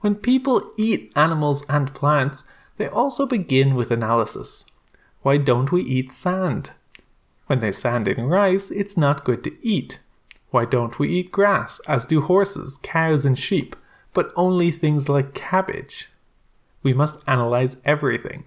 When 0.00 0.14
people 0.14 0.72
eat 0.76 1.10
animals 1.16 1.64
and 1.70 1.94
plants, 1.94 2.44
they 2.76 2.86
also 2.86 3.24
begin 3.24 3.74
with 3.74 3.90
analysis. 3.90 4.66
Why 5.22 5.38
don't 5.38 5.72
we 5.72 5.80
eat 5.82 6.12
sand? 6.12 6.72
When 7.46 7.60
there's 7.60 7.78
sand 7.78 8.08
in 8.08 8.26
rice, 8.26 8.70
it's 8.70 8.98
not 8.98 9.24
good 9.24 9.42
to 9.44 9.56
eat. 9.66 10.00
Why 10.50 10.66
don't 10.66 10.98
we 10.98 11.08
eat 11.08 11.32
grass, 11.32 11.80
as 11.88 12.04
do 12.04 12.20
horses, 12.20 12.78
cows, 12.82 13.24
and 13.24 13.38
sheep, 13.38 13.74
but 14.12 14.32
only 14.36 14.70
things 14.70 15.08
like 15.08 15.32
cabbage? 15.32 16.10
We 16.86 16.92
must 16.92 17.20
analyze 17.26 17.78
everything. 17.84 18.44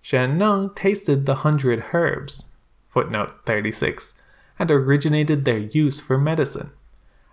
Shen 0.00 0.38
Nung 0.38 0.74
tasted 0.74 1.26
the 1.26 1.44
hundred 1.44 1.84
herbs, 1.92 2.46
footnote 2.88 3.44
36, 3.44 4.14
and 4.58 4.70
originated 4.70 5.44
their 5.44 5.58
use 5.58 6.00
for 6.00 6.16
medicine. 6.16 6.70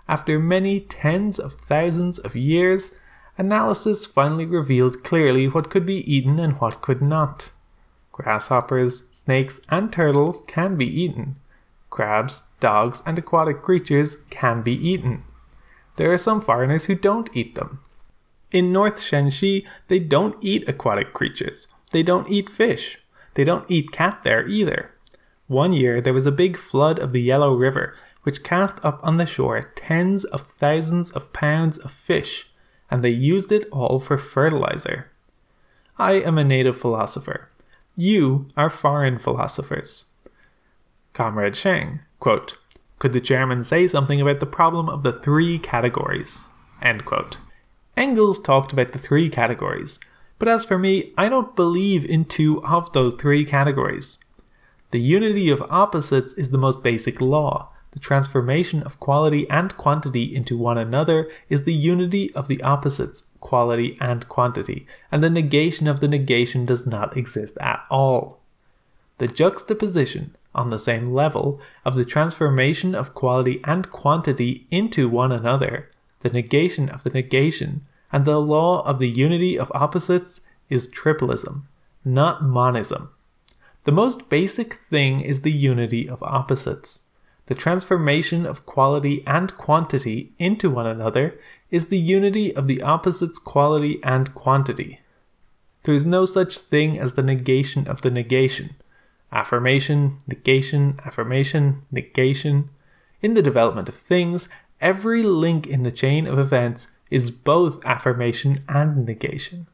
After 0.06 0.38
many 0.38 0.82
tens 0.82 1.40
of 1.40 1.54
thousands 1.54 2.20
of 2.20 2.36
years, 2.36 2.92
analysis 3.38 4.06
finally 4.06 4.46
revealed 4.46 5.02
clearly 5.02 5.48
what 5.48 5.70
could 5.70 5.86
be 5.86 6.04
eaten 6.14 6.40
and 6.40 6.60
what 6.60 6.82
could 6.82 7.02
not. 7.02 7.52
Grasshoppers, 8.12 9.04
snakes, 9.12 9.62
and 9.70 9.94
turtles 9.94 10.44
can 10.46 10.76
be 10.76 10.88
eaten. 10.88 11.38
Crabs, 11.90 12.44
dogs, 12.60 13.02
and 13.06 13.18
aquatic 13.18 13.62
creatures 13.62 14.18
can 14.30 14.62
be 14.62 14.74
eaten. 14.74 15.24
There 15.96 16.12
are 16.12 16.18
some 16.18 16.42
foreigners 16.42 16.84
who 16.84 16.96
don't 16.96 17.30
eat 17.34 17.56
them. 17.56 17.80
In 18.54 18.72
North 18.72 19.00
Shenxi, 19.00 19.68
they 19.90 20.00
don't 20.00 20.42
eat 20.42 20.70
aquatic 20.70 21.14
creatures. 21.14 21.68
They 21.92 22.04
don't 22.04 22.30
eat 22.30 22.50
fish. 22.50 23.00
They 23.34 23.44
don't 23.44 23.70
eat 23.70 23.92
cat 23.92 24.22
there 24.24 24.48
either. 24.48 24.92
One 25.48 25.74
year 25.74 26.00
there 26.00 26.14
was 26.14 26.26
a 26.26 26.32
big 26.32 26.56
flood 26.56 27.00
of 27.00 27.12
the 27.12 27.22
Yellow 27.22 27.54
River, 27.54 27.94
which 28.22 28.44
cast 28.44 28.80
up 28.86 29.02
on 29.04 29.18
the 29.18 29.26
shore 29.26 29.74
tens 29.76 30.24
of 30.24 30.44
thousands 30.44 31.12
of 31.12 31.34
pounds 31.34 31.78
of 31.80 31.92
fish 31.92 32.54
and 32.94 33.04
they 33.04 33.10
used 33.10 33.52
it 33.52 33.68
all 33.72 34.00
for 34.00 34.20
fertilizer. 34.20 35.08
I 35.98 36.14
am 36.14 36.38
a 36.38 36.44
native 36.44 36.78
philosopher. 36.78 37.50
You 37.96 38.50
are 38.56 38.70
foreign 38.70 39.18
philosophers. 39.18 40.06
Comrade 41.12 41.56
Sheng, 41.56 42.02
quote, 42.20 42.58
Could 43.00 43.14
the 43.14 43.20
chairman 43.20 43.64
say 43.64 43.88
something 43.88 44.22
about 44.22 44.40
the 44.40 44.46
problem 44.46 44.90
of 44.90 45.02
the 45.02 45.12
three 45.12 45.58
categories? 45.58 46.46
End 46.84 47.04
quote. 47.04 47.40
Engels 47.96 48.40
talked 48.40 48.74
about 48.74 48.92
the 48.92 49.00
three 49.00 49.30
categories, 49.30 50.00
but 50.40 50.48
as 50.48 50.66
for 50.66 50.78
me, 50.78 51.14
I 51.18 51.30
don't 51.30 51.56
believe 51.56 52.04
in 52.06 52.26
two 52.26 52.64
of 52.64 52.92
those 52.94 53.14
three 53.14 53.46
categories. 53.46 54.20
The 54.92 55.02
unity 55.02 55.50
of 55.50 55.62
opposites 55.70 56.34
is 56.34 56.50
the 56.50 56.58
most 56.58 56.84
basic 56.84 57.22
law, 57.22 57.74
the 57.94 58.00
transformation 58.00 58.82
of 58.82 59.00
quality 59.00 59.48
and 59.52 59.78
quantity 59.78 60.36
into 60.36 60.58
one 60.58 60.80
another 60.80 61.30
is 61.48 61.64
the 61.64 61.76
unity 61.76 62.34
of 62.34 62.48
the 62.48 62.60
opposites, 62.64 63.26
quality 63.40 64.00
and 64.02 64.28
quantity, 64.28 64.88
and 65.12 65.24
the 65.24 65.30
negation 65.30 65.88
of 65.88 66.00
the 66.00 66.08
negation 66.08 66.66
does 66.66 66.88
not 66.88 67.16
exist 67.16 67.56
at 67.62 67.86
all. 67.92 68.40
The 69.20 69.28
juxtaposition, 69.28 70.36
on 70.56 70.72
the 70.72 70.80
same 70.80 71.14
level, 71.14 71.62
of 71.86 71.94
the 71.94 72.04
transformation 72.04 72.96
of 72.96 73.14
quality 73.14 73.62
and 73.64 73.88
quantity 73.92 74.66
into 74.72 75.08
one 75.08 75.32
another, 75.32 75.92
the 76.24 76.30
negation 76.30 76.90
of 76.90 77.04
the 77.04 77.12
negation, 77.12 77.86
and 78.12 78.26
the 78.26 78.42
law 78.42 78.84
of 78.86 79.00
the 79.00 79.10
unity 79.10 79.58
of 79.58 79.72
opposites 79.76 80.42
is 80.70 80.88
triplism, 80.88 81.64
not 82.04 82.44
monism. 82.44 83.10
The 83.84 83.92
most 83.92 84.30
basic 84.30 84.74
thing 84.74 85.20
is 85.20 85.42
the 85.42 85.52
unity 85.52 86.10
of 86.10 86.24
opposites. 86.24 87.02
The 87.48 87.56
transformation 87.56 88.46
of 88.46 88.66
quality 88.66 89.24
and 89.28 89.56
quantity 89.58 90.32
into 90.40 90.70
one 90.70 90.88
another 90.88 91.38
is 91.70 91.88
the 91.88 92.00
unity 92.00 92.56
of 92.56 92.68
the 92.68 92.82
opposites 92.82 93.40
quality 93.40 94.00
and 94.04 94.34
quantity. 94.34 95.02
There 95.84 95.94
is 95.94 96.06
no 96.06 96.24
such 96.24 96.58
thing 96.58 96.98
as 96.98 97.14
the 97.14 97.24
negation 97.24 97.88
of 97.88 98.02
the 98.02 98.12
negation. 98.12 98.76
Affirmation, 99.34 100.20
negation, 100.28 101.00
affirmation, 101.04 101.82
negation. 101.92 102.70
In 103.22 103.34
the 103.34 103.42
development 103.42 103.90
of 103.90 103.96
things, 103.96 104.48
every 104.84 105.24
link 105.24 105.66
in 105.66 105.84
the 105.84 105.92
chain 105.92 106.28
of 106.28 106.38
events 106.38 106.90
is 107.10 107.32
both 107.32 107.84
affirmation 107.86 108.62
and 108.68 109.06
negation. 109.06 109.66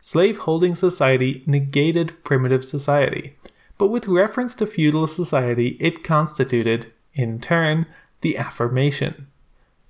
Slaveholding 0.00 0.76
society 0.76 1.42
negated 1.46 2.22
primitive 2.24 2.64
society, 2.64 3.36
but 3.76 3.88
with 3.88 4.06
reference 4.06 4.54
to 4.54 4.66
feudal 4.66 5.06
society, 5.08 5.76
it 5.80 6.04
constituted 6.04 6.92
in 7.12 7.40
turn, 7.40 7.86
the 8.20 8.38
affirmation. 8.38 9.26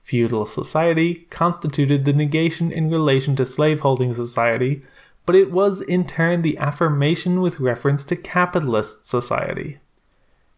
Feudal 0.03 0.47
society 0.47 1.27
constituted 1.31 2.05
the 2.05 2.13
negation 2.13 2.73
in 2.73 2.91
relation 2.91 3.37
to 3.37 3.45
slaveholding 3.45 4.15
society, 4.15 4.83
but 5.27 5.37
it 5.37 5.53
was 5.53 5.83
in 5.83 6.07
turn 6.07 6.43
the 6.43 6.59
affirmation 6.59 7.41
with 7.41 7.61
reference 7.61 8.05
to 8.05 8.17
capitalist 8.17 9.07
society. 9.07 9.79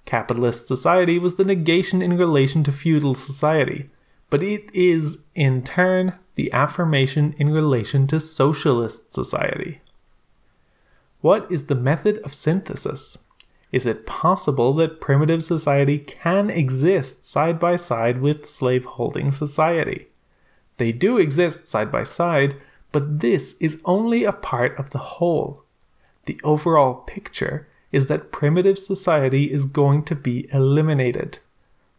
Capitalist 0.05 0.69
society 0.69 1.19
was 1.19 1.35
the 1.35 1.45
negation 1.45 2.01
in 2.01 2.17
relation 2.17 2.63
to 2.63 2.73
feudal 2.73 3.15
society, 3.15 3.91
but 4.35 4.43
it 4.43 4.69
is, 4.75 5.19
in 5.37 5.63
turn, 5.63 6.15
the 6.35 6.53
affirmation 6.53 7.37
in 7.39 7.51
relation 7.51 8.09
to 8.09 8.19
socialist 8.19 9.13
society. 9.13 9.81
What 11.21 11.47
is 11.53 11.67
the 11.67 11.77
method 11.77 12.19
of 12.25 12.35
synthesis? 12.35 13.17
Is 13.71 13.87
it 13.87 14.07
possible 14.07 14.75
that 14.75 15.01
primitive 15.01 15.45
society 15.45 15.99
can 15.99 16.51
exist 16.51 17.23
side 17.23 17.61
by 17.61 17.77
side 17.77 18.21
with 18.21 18.45
slaveholding 18.45 19.31
society? 19.31 20.09
They 20.79 20.91
do 20.91 21.17
exist 21.17 21.69
side 21.69 21.93
by 21.93 22.03
side, 22.03 22.57
but 22.91 23.21
this 23.21 23.55
is 23.61 23.81
only 23.85 24.25
a 24.25 24.33
part 24.33 24.77
of 24.81 24.91
the 24.91 24.99
whole. 24.99 25.63
The 26.25 26.41
overall 26.43 26.95
picture 26.95 27.69
is 27.93 28.09
that 28.09 28.33
primitive 28.33 28.81
society 28.81 29.53
is 29.53 29.65
going 29.65 30.03
to 30.07 30.17
be 30.17 30.49
eliminated. 30.53 31.39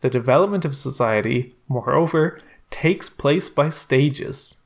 The 0.06 0.12
development 0.12 0.66
of 0.66 0.76
society, 0.76 1.56
moreover, 1.68 2.40
takes 2.70 3.10
place 3.10 3.50
by 3.50 3.70
stages. 3.70 4.58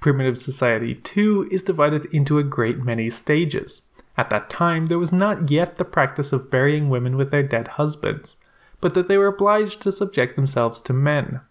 Primitive 0.00 0.38
society, 0.38 0.94
too, 0.94 1.46
is 1.50 1.62
divided 1.62 2.06
into 2.14 2.38
a 2.38 2.42
great 2.42 2.78
many 2.78 3.10
stages. 3.10 3.82
At 4.16 4.30
that 4.30 4.48
time, 4.48 4.86
there 4.86 4.98
was 4.98 5.12
not 5.12 5.50
yet 5.50 5.76
the 5.76 5.84
practice 5.84 6.32
of 6.32 6.50
burying 6.50 6.88
women 6.88 7.18
with 7.18 7.30
their 7.30 7.42
dead 7.42 7.68
husbands, 7.76 8.38
but 8.80 8.94
that 8.94 9.06
they 9.06 9.18
were 9.18 9.26
obliged 9.26 9.82
to 9.82 9.92
subject 9.92 10.34
themselves 10.34 10.80
to 10.80 10.94
men. 10.94 11.42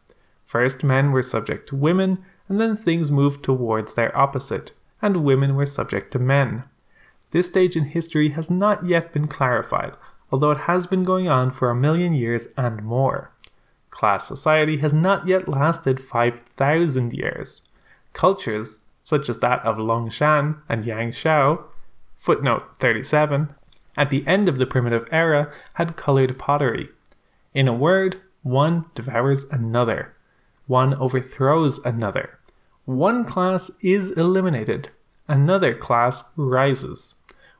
First, 0.43 0.83
men 0.83 1.11
were 1.11 1.21
subject 1.21 1.69
to 1.69 1.75
women, 1.75 2.25
and 2.47 2.59
then 2.59 2.75
things 2.75 3.11
moved 3.11 3.43
towards 3.43 3.93
their 3.93 4.17
opposite, 4.17 4.71
and 5.03 5.23
women 5.23 5.53
were 5.53 5.67
subject 5.67 6.11
to 6.13 6.17
men. 6.17 6.63
This 7.29 7.47
stage 7.47 7.75
in 7.75 7.83
history 7.83 8.29
has 8.29 8.49
not 8.49 8.87
yet 8.87 9.13
been 9.13 9.27
clarified, 9.27 9.93
although 10.31 10.51
it 10.51 10.59
has 10.59 10.87
been 10.87 11.03
going 11.03 11.27
on 11.27 11.51
for 11.51 11.69
a 11.69 11.75
million 11.75 12.13
years 12.13 12.47
and 12.57 12.83
more. 12.83 13.31
Class 13.89 14.27
society 14.27 14.77
has 14.77 14.93
not 14.93 15.27
yet 15.27 15.47
lasted 15.47 15.99
5,000 15.99 17.13
years. 17.13 17.61
Cultures, 18.13 18.81
such 19.01 19.29
as 19.29 19.37
that 19.37 19.63
of 19.65 19.77
Longshan 19.77 20.61
and 20.69 20.83
Yangshao, 20.83 21.63
Footnote 22.19 22.77
37 22.77 23.55
At 23.95 24.09
the 24.09 24.27
end 24.27 24.49
of 24.49 24.57
the 24.57 24.65
primitive 24.65 25.07
era 25.09 25.51
had 25.75 25.95
colored 25.95 26.37
pottery. 26.37 26.89
In 27.53 27.67
a 27.69 27.73
word, 27.73 28.19
one 28.43 28.85
devours 28.93 29.45
another, 29.45 30.13
one 30.67 30.93
overthrows 30.95 31.79
another. 31.79 32.37
One 32.83 33.23
class 33.23 33.71
is 33.81 34.11
eliminated, 34.11 34.91
another 35.29 35.73
class 35.73 36.25
rises. 36.35 37.15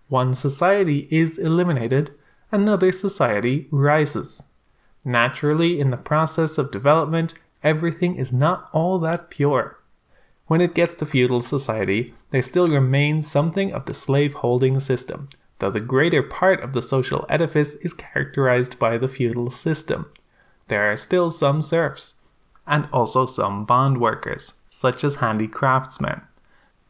One 0.10 0.34
society 0.34 1.08
is 1.10 1.38
eliminated, 1.38 2.14
another 2.52 2.92
society 2.92 3.68
rises. 3.72 4.44
Naturally, 5.06 5.80
in 5.80 5.90
the 5.90 5.98
process 5.98 6.58
of 6.58 6.72
development, 6.72 7.34
everything 7.64 8.16
is 8.16 8.34
not 8.34 8.70
all 8.74 9.00
that 9.00 9.30
pure. 9.30 9.80
When 10.48 10.62
it 10.62 10.74
gets 10.74 10.96
to 10.96 11.06
feudal 11.06 11.42
society, 11.42 12.14
there 12.32 12.42
still 12.42 12.68
remains 12.68 13.30
something 13.30 13.72
of 13.72 13.86
the 13.86 13.94
slave 13.94 14.34
holding 14.34 14.80
system, 14.80 15.30
though 15.60 15.70
the 15.70 15.80
greater 15.80 16.24
part 16.24 16.62
of 16.62 16.74
the 16.74 16.82
social 16.82 17.26
edifice 17.30 17.76
is 17.76 17.94
characterized 17.94 18.80
by 18.80 18.98
the 18.98 19.08
feudal 19.08 19.52
system. 19.52 20.08
There 20.68 20.92
are 20.92 20.98
still 20.98 21.32
some 21.32 21.62
serfs, 21.62 22.16
and 22.66 22.88
also 22.92 23.26
some 23.26 23.66
bond 23.66 24.00
workers, 24.00 24.56
such 24.70 25.04
as 25.04 25.18
handicraftsmen. 25.18 26.22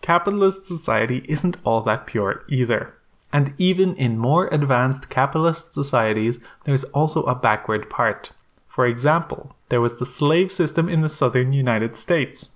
Capitalist 0.01 0.65
society 0.65 1.25
isn't 1.27 1.57
all 1.63 1.81
that 1.81 2.07
pure 2.07 2.43
either. 2.47 2.93
And 3.31 3.53
even 3.57 3.95
in 3.95 4.17
more 4.17 4.47
advanced 4.47 5.09
capitalist 5.09 5.73
societies, 5.73 6.39
there's 6.65 6.83
also 6.85 7.23
a 7.23 7.35
backward 7.35 7.89
part. 7.89 8.31
For 8.67 8.85
example, 8.85 9.55
there 9.69 9.81
was 9.81 9.99
the 9.99 10.05
slave 10.05 10.51
system 10.51 10.89
in 10.89 11.01
the 11.01 11.09
southern 11.09 11.53
United 11.53 11.95
States. 11.95 12.51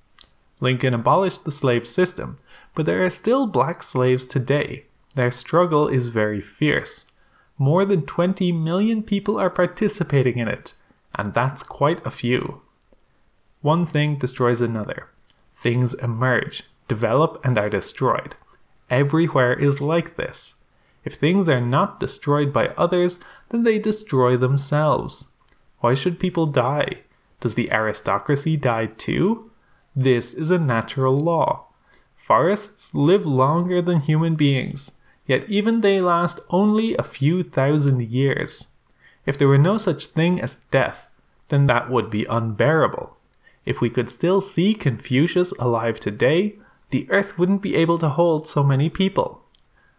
Lincoln 0.61 0.93
abolished 0.93 1.45
the 1.45 1.51
slave 1.51 1.85
system, 1.85 2.37
but 2.73 2.85
there 2.85 3.03
are 3.03 3.09
still 3.09 3.45
black 3.45 3.83
slaves 3.83 4.25
today. 4.25 4.85
Their 5.15 5.31
struggle 5.31 5.87
is 5.87 6.07
very 6.07 6.41
fierce. 6.41 7.05
More 7.57 7.85
than 7.85 8.01
20 8.01 8.51
million 8.51 9.03
people 9.03 9.37
are 9.37 9.49
participating 9.49 10.37
in 10.37 10.47
it, 10.47 10.73
and 11.15 11.33
that's 11.33 11.61
quite 11.61 12.05
a 12.05 12.11
few. 12.11 12.61
One 13.61 13.85
thing 13.85 14.17
destroys 14.17 14.61
another. 14.61 15.09
Things 15.55 15.93
emerge, 15.93 16.63
develop, 16.87 17.39
and 17.43 17.57
are 17.57 17.69
destroyed. 17.69 18.35
Everywhere 18.89 19.53
is 19.53 19.79
like 19.79 20.15
this. 20.15 20.55
If 21.03 21.15
things 21.15 21.49
are 21.49 21.61
not 21.61 21.99
destroyed 21.99 22.53
by 22.53 22.67
others, 22.69 23.19
then 23.49 23.63
they 23.63 23.79
destroy 23.79 24.37
themselves. 24.37 25.29
Why 25.79 25.93
should 25.93 26.19
people 26.19 26.45
die? 26.45 27.01
Does 27.39 27.55
the 27.55 27.71
aristocracy 27.71 28.55
die 28.55 28.85
too? 28.85 29.51
This 29.95 30.33
is 30.33 30.49
a 30.49 30.57
natural 30.57 31.15
law. 31.15 31.65
Forests 32.15 32.95
live 32.95 33.25
longer 33.25 33.81
than 33.81 33.99
human 33.99 34.35
beings, 34.35 34.93
yet 35.27 35.47
even 35.49 35.81
they 35.81 35.99
last 35.99 36.39
only 36.49 36.95
a 36.95 37.03
few 37.03 37.43
thousand 37.43 38.01
years. 38.09 38.69
If 39.25 39.37
there 39.37 39.47
were 39.47 39.57
no 39.57 39.77
such 39.77 40.05
thing 40.05 40.39
as 40.39 40.61
death, 40.71 41.09
then 41.49 41.67
that 41.67 41.89
would 41.89 42.09
be 42.09 42.25
unbearable. 42.29 43.17
If 43.65 43.81
we 43.81 43.89
could 43.89 44.09
still 44.09 44.41
see 44.41 44.73
Confucius 44.73 45.51
alive 45.59 45.99
today, 45.99 46.55
the 46.91 47.09
earth 47.11 47.37
wouldn't 47.37 47.61
be 47.61 47.75
able 47.75 47.97
to 47.99 48.09
hold 48.09 48.47
so 48.47 48.63
many 48.63 48.89
people. 48.89 49.42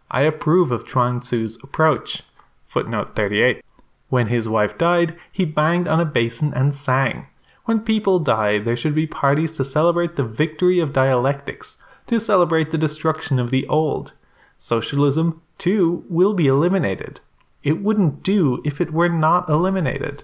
I 0.09 0.21
approve 0.21 0.71
of 0.71 0.87
Chuang 0.87 1.19
Tzu's 1.19 1.61
approach. 1.63 2.23
Footnote 2.65 3.15
38. 3.15 3.63
When 4.09 4.27
his 4.27 4.47
wife 4.47 4.77
died, 4.77 5.15
he 5.31 5.45
banged 5.45 5.87
on 5.87 5.99
a 5.99 6.05
basin 6.05 6.53
and 6.53 6.73
sang. 6.73 7.27
When 7.65 7.79
people 7.79 8.19
die, 8.19 8.59
there 8.59 8.75
should 8.75 8.93
be 8.93 9.07
parties 9.07 9.51
to 9.53 9.65
celebrate 9.65 10.15
the 10.15 10.23
victory 10.23 10.79
of 10.79 10.93
dialectics, 10.93 11.77
to 12.07 12.19
celebrate 12.19 12.71
the 12.71 12.77
destruction 12.77 13.39
of 13.39 13.49
the 13.49 13.67
old. 13.67 14.13
Socialism, 14.57 15.41
too, 15.57 16.05
will 16.07 16.33
be 16.33 16.47
eliminated. 16.47 17.19
It 17.63 17.81
wouldn't 17.81 18.21
do 18.21 18.61
if 18.63 18.79
it 18.79 18.93
were 18.93 19.09
not 19.09 19.49
eliminated. 19.49 20.23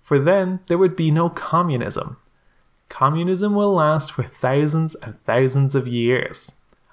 For 0.00 0.18
then 0.18 0.60
there 0.68 0.78
would 0.78 0.96
be 0.96 1.10
no 1.10 1.28
communism. 1.28 2.16
Communism 2.88 3.54
will 3.54 3.74
last 3.74 4.10
for 4.10 4.22
thousands 4.22 4.94
and 4.96 5.22
thousands 5.24 5.74
of 5.74 5.86
years. 5.86 6.52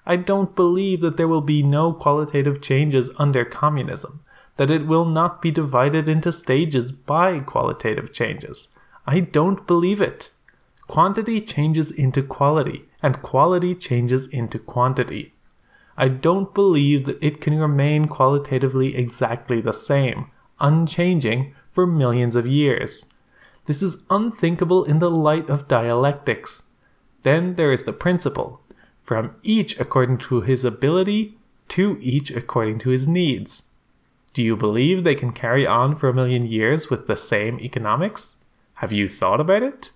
I 0.09 0.15
don't 0.15 0.55
believe 0.55 1.01
that 1.01 1.17
there 1.17 1.27
will 1.27 1.39
be 1.41 1.61
no 1.61 1.93
qualitative 1.93 2.61
changes 2.61 3.11
under 3.19 3.45
communism, 3.45 4.21
that 4.55 4.71
it 4.71 4.87
will 4.87 5.05
not 5.05 5.39
be 5.39 5.51
divided 5.51 6.09
into 6.09 6.31
stages 6.31 6.91
by 6.91 7.41
qualitative 7.41 8.11
changes. 8.11 8.69
I 9.05 9.19
don't 9.19 9.67
believe 9.67 10.01
it. 10.01 10.31
Quantity 10.87 11.39
changes 11.39 11.91
into 11.91 12.23
quality, 12.23 12.85
and 13.03 13.21
quality 13.21 13.75
changes 13.75 14.25
into 14.25 14.57
quantity. 14.57 15.35
I 15.95 16.07
don't 16.07 16.55
believe 16.55 17.05
that 17.05 17.23
it 17.23 17.39
can 17.39 17.59
remain 17.59 18.07
qualitatively 18.07 18.97
exactly 18.97 19.61
the 19.61 19.73
same, 19.73 20.31
unchanging, 20.59 21.53
for 21.69 21.85
millions 21.85 22.35
of 22.35 22.47
years. 22.47 23.05
This 23.67 23.83
is 23.83 24.01
unthinkable 24.09 24.83
in 24.85 24.97
the 24.97 25.11
light 25.11 25.51
of 25.51 25.67
dialectics. 25.67 26.63
Then 27.21 27.53
there 27.57 27.71
is 27.71 27.83
the 27.83 27.93
principle 27.93 28.61
from 29.09 29.33
each 29.41 29.79
according 29.79 30.19
to 30.19 30.41
his 30.41 30.63
ability, 30.63 31.35
to 31.67 31.97
each 31.99 32.29
according 32.29 32.77
to 32.77 32.89
his 32.89 33.07
needs. 33.07 33.63
Do 34.33 34.43
you 34.43 34.55
believe 34.55 35.03
they 35.03 35.15
can 35.15 35.31
carry 35.31 35.65
on 35.65 35.95
for 35.95 36.09
a 36.09 36.13
million 36.13 36.45
years 36.45 36.91
with 36.91 37.07
the 37.07 37.15
same 37.15 37.59
economics? 37.59 38.37
Have 38.75 38.93
you 38.93 39.07
thought 39.07 39.41
about 39.41 39.63
it? 39.63 39.89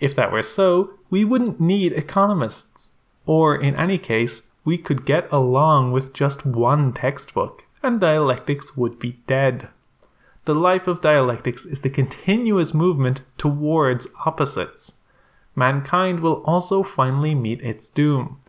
If 0.00 0.14
that 0.16 0.30
were 0.30 0.42
so, 0.42 0.98
we 1.08 1.24
wouldn't 1.24 1.58
need 1.58 1.94
economists. 1.94 2.90
Or, 3.24 3.56
in 3.56 3.74
any 3.74 3.96
case, 3.96 4.48
we 4.66 4.76
could 4.76 5.06
get 5.06 5.32
along 5.32 5.92
with 5.92 6.12
just 6.12 6.44
one 6.44 6.92
textbook, 6.92 7.64
and 7.82 7.98
dialectics 7.98 8.76
would 8.76 8.98
be 8.98 9.12
dead. 9.26 9.68
The 10.44 10.54
life 10.54 10.86
of 10.86 11.00
dialectics 11.00 11.64
is 11.64 11.80
the 11.80 11.88
continuous 11.88 12.74
movement 12.74 13.22
towards 13.38 14.08
opposites. 14.26 14.98
Mankind 15.56 16.20
will 16.20 16.42
also 16.44 16.82
finally 16.82 17.34
meet 17.34 17.62
its 17.62 17.88
doom. 17.88 18.40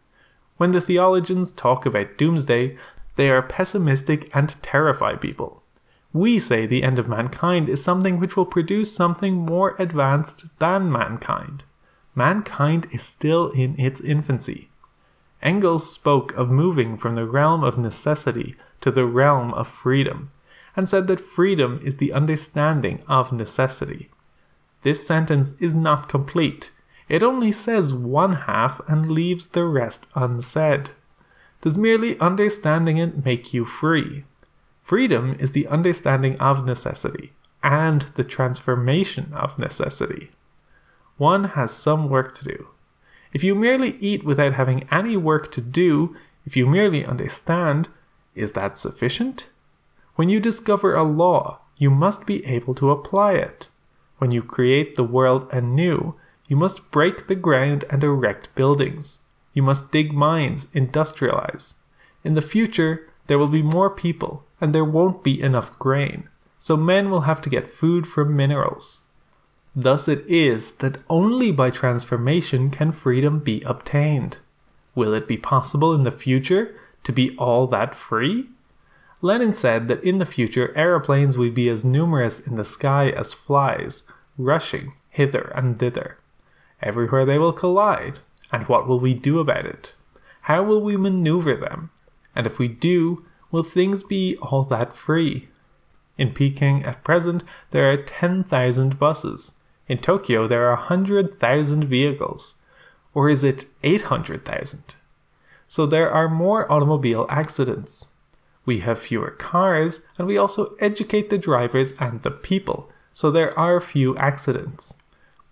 When 0.59 0.71
the 0.71 0.81
theologians 0.81 1.53
talk 1.53 1.85
about 1.85 2.17
doomsday, 2.17 2.77
they 3.15 3.29
are 3.29 3.41
pessimistic 3.41 4.29
and 4.35 4.61
terrify 4.61 5.15
people. 5.15 5.63
We 6.11 6.37
say 6.37 6.65
the 6.65 6.83
end 6.83 6.99
of 6.99 7.07
mankind 7.07 7.69
is 7.69 7.81
something 7.81 8.19
which 8.19 8.35
will 8.35 8.45
produce 8.45 8.93
something 8.93 9.35
more 9.35 9.77
advanced 9.79 10.47
than 10.59 10.91
mankind. 10.91 11.63
Mankind 12.13 12.87
is 12.91 13.03
still 13.03 13.51
in 13.51 13.79
its 13.79 14.01
infancy. 14.01 14.69
Engels 15.41 15.89
spoke 15.89 16.33
of 16.33 16.51
moving 16.51 16.97
from 16.97 17.15
the 17.15 17.25
realm 17.25 17.63
of 17.63 17.77
necessity 17.77 18.57
to 18.81 18.91
the 18.91 19.05
realm 19.05 19.53
of 19.53 19.65
freedom, 19.65 20.29
and 20.75 20.89
said 20.89 21.07
that 21.07 21.21
freedom 21.21 21.79
is 21.85 21.95
the 21.95 22.11
understanding 22.11 23.01
of 23.07 23.31
necessity. 23.31 24.09
This 24.81 25.07
sentence 25.07 25.53
is 25.61 25.73
not 25.73 26.09
complete. 26.09 26.71
It 27.09 27.23
only 27.23 27.51
says 27.51 27.93
one 27.93 28.33
half 28.33 28.79
and 28.87 29.11
leaves 29.11 29.47
the 29.47 29.65
rest 29.65 30.07
unsaid. 30.15 30.91
Does 31.61 31.77
merely 31.77 32.19
understanding 32.19 32.97
it 32.97 33.25
make 33.25 33.53
you 33.53 33.65
free? 33.65 34.23
Freedom 34.79 35.35
is 35.39 35.51
the 35.51 35.67
understanding 35.67 36.37
of 36.37 36.65
necessity 36.65 37.33
and 37.61 38.03
the 38.15 38.23
transformation 38.23 39.31
of 39.33 39.59
necessity. 39.59 40.31
One 41.17 41.43
has 41.43 41.73
some 41.73 42.09
work 42.09 42.33
to 42.35 42.45
do. 42.45 42.67
If 43.33 43.43
you 43.43 43.53
merely 43.53 43.97
eat 43.99 44.23
without 44.23 44.53
having 44.53 44.87
any 44.89 45.17
work 45.17 45.51
to 45.51 45.61
do, 45.61 46.15
if 46.45 46.55
you 46.55 46.65
merely 46.65 47.05
understand, 47.05 47.89
is 48.35 48.53
that 48.53 48.77
sufficient? 48.77 49.49
When 50.15 50.29
you 50.29 50.39
discover 50.39 50.95
a 50.95 51.03
law, 51.03 51.59
you 51.77 51.89
must 51.89 52.25
be 52.25 52.45
able 52.45 52.73
to 52.75 52.91
apply 52.91 53.33
it. 53.33 53.67
When 54.17 54.31
you 54.31 54.41
create 54.41 54.95
the 54.95 55.03
world 55.03 55.47
anew, 55.51 56.15
you 56.49 56.57
must 56.57 56.89
break 56.89 57.27
the 57.27 57.35
ground 57.35 57.85
and 57.89 58.03
erect 58.03 58.53
buildings. 58.55 59.21
You 59.53 59.61
must 59.61 59.91
dig 59.91 60.11
mines, 60.11 60.65
industrialize. 60.73 61.75
In 62.23 62.33
the 62.33 62.41
future, 62.41 63.07
there 63.27 63.37
will 63.37 63.47
be 63.47 63.61
more 63.61 63.91
people, 63.91 64.43
and 64.59 64.73
there 64.73 64.83
won't 64.83 65.23
be 65.23 65.39
enough 65.39 65.77
grain, 65.77 66.27
so 66.57 66.75
men 66.75 67.11
will 67.11 67.21
have 67.21 67.39
to 67.41 67.49
get 67.49 67.67
food 67.67 68.07
from 68.07 68.35
minerals. 68.35 69.03
Thus 69.75 70.07
it 70.07 70.25
is 70.27 70.73
that 70.73 70.97
only 71.07 71.51
by 71.51 71.69
transformation 71.69 72.69
can 72.69 72.91
freedom 72.91 73.39
be 73.39 73.61
obtained. 73.61 74.39
Will 74.95 75.13
it 75.13 75.27
be 75.27 75.37
possible 75.37 75.93
in 75.93 76.03
the 76.03 76.11
future 76.11 76.75
to 77.03 77.11
be 77.11 77.37
all 77.37 77.67
that 77.67 77.93
free? 77.93 78.49
Lenin 79.21 79.53
said 79.53 79.87
that 79.87 80.03
in 80.03 80.17
the 80.17 80.25
future 80.25 80.75
aeroplanes 80.75 81.37
would 81.37 81.53
be 81.53 81.69
as 81.69 81.85
numerous 81.85 82.39
in 82.39 82.55
the 82.55 82.65
sky 82.65 83.09
as 83.09 83.33
flies, 83.33 84.03
rushing 84.37 84.93
hither 85.09 85.51
and 85.55 85.77
thither. 85.77 86.17
Everywhere 86.81 87.25
they 87.25 87.37
will 87.37 87.53
collide, 87.53 88.19
and 88.51 88.67
what 88.67 88.87
will 88.87 88.99
we 88.99 89.13
do 89.13 89.39
about 89.39 89.65
it? 89.65 89.93
How 90.41 90.63
will 90.63 90.81
we 90.81 90.97
maneuver 90.97 91.55
them? 91.55 91.91
And 92.35 92.47
if 92.47 92.59
we 92.59 92.67
do, 92.67 93.25
will 93.51 93.63
things 93.63 94.03
be 94.03 94.37
all 94.37 94.63
that 94.63 94.93
free? 94.93 95.49
In 96.17 96.33
Peking 96.33 96.83
at 96.83 97.03
present, 97.03 97.43
there 97.71 97.91
are 97.91 97.97
10,000 97.97 98.99
buses. 98.99 99.53
In 99.87 99.97
Tokyo, 99.97 100.47
there 100.47 100.67
are 100.67 100.75
100,000 100.75 101.85
vehicles. 101.85 102.55
Or 103.13 103.29
is 103.29 103.43
it 103.43 103.65
800,000? 103.83 104.95
So 105.67 105.85
there 105.85 106.11
are 106.11 106.27
more 106.27 106.71
automobile 106.71 107.25
accidents. 107.29 108.09
We 108.65 108.79
have 108.79 108.99
fewer 108.99 109.31
cars, 109.31 110.01
and 110.17 110.27
we 110.27 110.37
also 110.37 110.75
educate 110.79 111.29
the 111.29 111.37
drivers 111.37 111.93
and 111.99 112.21
the 112.21 112.31
people, 112.31 112.91
so 113.13 113.31
there 113.31 113.57
are 113.57 113.79
few 113.79 114.15
accidents. 114.17 114.95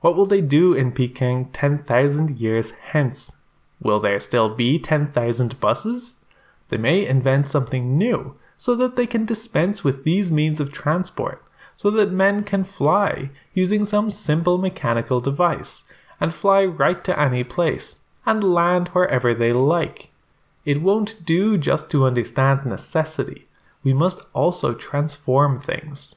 What 0.02 0.16
will 0.16 0.26
they 0.26 0.42
do 0.42 0.74
in 0.74 0.92
Peking 0.92 1.50
10,000 1.54 2.40
years 2.40 2.72
hence? 2.72 3.38
Will 3.82 4.00
there 4.00 4.20
still 4.20 4.50
be 4.50 4.80
10,000 4.80 5.60
buses? 5.60 6.18
They 6.70 6.78
may 6.78 7.06
invent 7.06 7.50
something 7.50 7.98
new 7.98 8.36
so 8.58 8.76
that 8.76 8.96
they 8.96 9.08
can 9.08 9.26
dispense 9.26 9.84
with 9.84 10.04
these 10.04 10.32
means 10.32 10.60
of 10.60 10.72
transport, 10.72 11.44
so 11.76 11.92
that 11.92 12.12
men 12.12 12.44
can 12.44 12.64
fly 12.64 13.30
using 13.54 13.86
some 13.86 14.10
simple 14.10 14.58
mechanical 14.58 15.22
device 15.22 15.84
and 16.20 16.34
fly 16.34 16.66
right 16.66 17.04
to 17.04 17.20
any 17.20 17.44
place, 17.44 18.00
and 18.26 18.44
land 18.44 18.90
wherever 18.90 19.34
they 19.34 19.54
like. 19.54 20.10
It 20.66 20.82
won't 20.82 21.24
do 21.26 21.58
just 21.58 21.90
to 21.92 22.06
understand 22.06 22.66
necessity. 22.66 23.48
We 23.84 23.94
must 23.94 24.22
also 24.34 24.74
transform 24.74 25.62
things. 25.62 26.16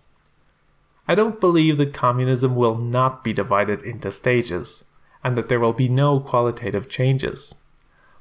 I 1.11 1.17
don't 1.17 1.41
believe 1.41 1.77
that 1.79 1.93
communism 1.93 2.55
will 2.55 2.79
not 2.79 3.25
be 3.25 3.33
divided 3.33 3.83
into 3.83 4.13
stages, 4.13 4.85
and 5.25 5.37
that 5.37 5.49
there 5.49 5.59
will 5.59 5.73
be 5.73 5.89
no 5.89 6.21
qualitative 6.21 6.89
changes. 6.89 7.57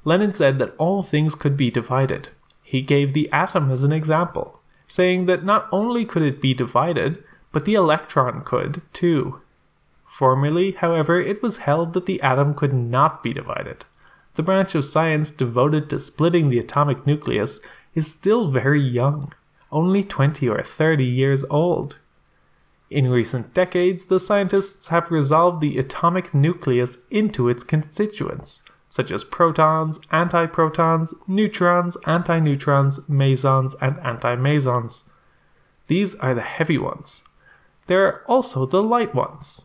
Lenin 0.04 0.32
said 0.32 0.58
that 0.58 0.74
all 0.76 1.04
things 1.04 1.36
could 1.36 1.56
be 1.56 1.70
divided. 1.70 2.30
He 2.64 2.82
gave 2.82 3.12
the 3.12 3.30
atom 3.30 3.70
as 3.70 3.84
an 3.84 3.92
example, 3.92 4.58
saying 4.88 5.26
that 5.26 5.44
not 5.44 5.68
only 5.70 6.04
could 6.04 6.22
it 6.22 6.42
be 6.42 6.52
divided, 6.52 7.22
but 7.52 7.64
the 7.64 7.74
electron 7.74 8.42
could 8.42 8.82
too. 8.92 9.40
Formerly, 10.04 10.72
however, 10.72 11.20
it 11.20 11.44
was 11.44 11.58
held 11.58 11.92
that 11.92 12.06
the 12.06 12.20
atom 12.22 12.54
could 12.54 12.74
not 12.74 13.22
be 13.22 13.32
divided. 13.32 13.84
The 14.34 14.42
branch 14.42 14.74
of 14.74 14.84
science 14.84 15.30
devoted 15.30 15.88
to 15.90 16.00
splitting 16.00 16.48
the 16.48 16.58
atomic 16.58 17.06
nucleus 17.06 17.60
is 17.94 18.10
still 18.10 18.50
very 18.50 18.82
young, 18.82 19.32
only 19.70 20.02
20 20.02 20.48
or 20.48 20.64
30 20.64 21.04
years 21.04 21.44
old. 21.50 22.00
In 22.90 23.08
recent 23.08 23.54
decades, 23.54 24.06
the 24.06 24.18
scientists 24.18 24.88
have 24.88 25.12
resolved 25.12 25.60
the 25.60 25.78
atomic 25.78 26.34
nucleus 26.34 26.98
into 27.08 27.48
its 27.48 27.62
constituents, 27.62 28.64
such 28.88 29.12
as 29.12 29.22
protons, 29.22 30.00
antiprotons, 30.12 31.14
neutrons, 31.28 31.96
antineutrons, 31.98 33.08
mesons, 33.08 33.76
and 33.80 33.96
antimesons. 33.98 35.04
These 35.86 36.16
are 36.16 36.34
the 36.34 36.40
heavy 36.40 36.78
ones. 36.78 37.22
There 37.86 38.04
are 38.06 38.22
also 38.26 38.66
the 38.66 38.82
light 38.82 39.14
ones. 39.14 39.62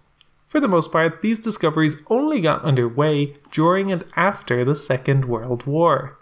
For 0.48 0.60
the 0.60 0.68
most 0.68 0.92
part, 0.92 1.24
these 1.24 1.40
discoveries 1.40 1.98
only 2.08 2.42
got 2.42 2.64
underway 2.64 3.38
during 3.52 3.92
and 3.92 4.06
after 4.16 4.64
the 4.64 4.76
Second 4.76 5.26
World 5.26 5.66
War. 5.66 6.20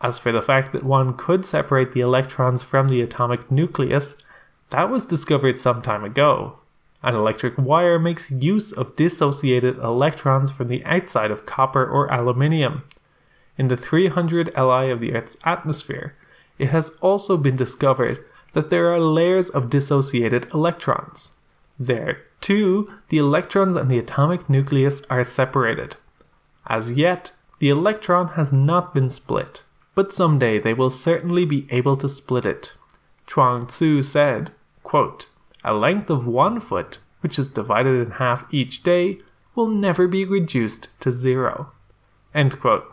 As 0.00 0.18
for 0.18 0.32
the 0.32 0.42
fact 0.42 0.72
that 0.72 0.82
one 0.82 1.16
could 1.16 1.46
separate 1.46 1.92
the 1.92 2.00
electrons 2.00 2.64
from 2.64 2.88
the 2.88 3.00
atomic 3.00 3.50
nucleus, 3.52 4.16
that 4.70 4.90
was 4.90 5.06
discovered 5.06 5.58
some 5.58 5.82
time 5.82 6.04
ago. 6.04 6.58
An 7.02 7.14
electric 7.14 7.58
wire 7.58 7.98
makes 7.98 8.30
use 8.30 8.72
of 8.72 8.96
dissociated 8.96 9.78
electrons 9.78 10.50
from 10.50 10.68
the 10.68 10.84
outside 10.84 11.30
of 11.30 11.44
copper 11.44 11.86
or 11.86 12.10
aluminium. 12.12 12.84
In 13.58 13.68
the 13.68 13.76
300 13.76 14.48
Li 14.56 14.90
of 14.90 15.00
the 15.00 15.14
Earth's 15.14 15.36
atmosphere, 15.44 16.16
it 16.58 16.70
has 16.70 16.90
also 17.00 17.36
been 17.36 17.56
discovered 17.56 18.24
that 18.52 18.70
there 18.70 18.92
are 18.92 19.00
layers 19.00 19.50
of 19.50 19.68
dissociated 19.68 20.46
electrons. 20.54 21.32
There, 21.78 22.22
too, 22.40 22.90
the 23.08 23.18
electrons 23.18 23.76
and 23.76 23.90
the 23.90 23.98
atomic 23.98 24.48
nucleus 24.48 25.02
are 25.10 25.24
separated. 25.24 25.96
As 26.66 26.92
yet, 26.92 27.32
the 27.58 27.68
electron 27.68 28.28
has 28.30 28.52
not 28.52 28.94
been 28.94 29.08
split, 29.08 29.62
but 29.94 30.12
someday 30.12 30.58
they 30.58 30.74
will 30.74 30.90
certainly 30.90 31.44
be 31.44 31.66
able 31.70 31.96
to 31.96 32.08
split 32.08 32.46
it. 32.46 32.72
Chuang 33.26 33.66
Tzu 33.66 34.02
said, 34.02 34.52
quote, 34.82 35.26
A 35.64 35.74
length 35.74 36.10
of 36.10 36.26
one 36.26 36.60
foot, 36.60 36.98
which 37.20 37.38
is 37.38 37.50
divided 37.50 38.00
in 38.00 38.12
half 38.12 38.44
each 38.52 38.82
day, 38.82 39.20
will 39.54 39.68
never 39.68 40.06
be 40.06 40.24
reduced 40.24 40.88
to 41.00 41.10
zero. 41.10 41.72
End 42.34 42.58
quote. 42.58 42.84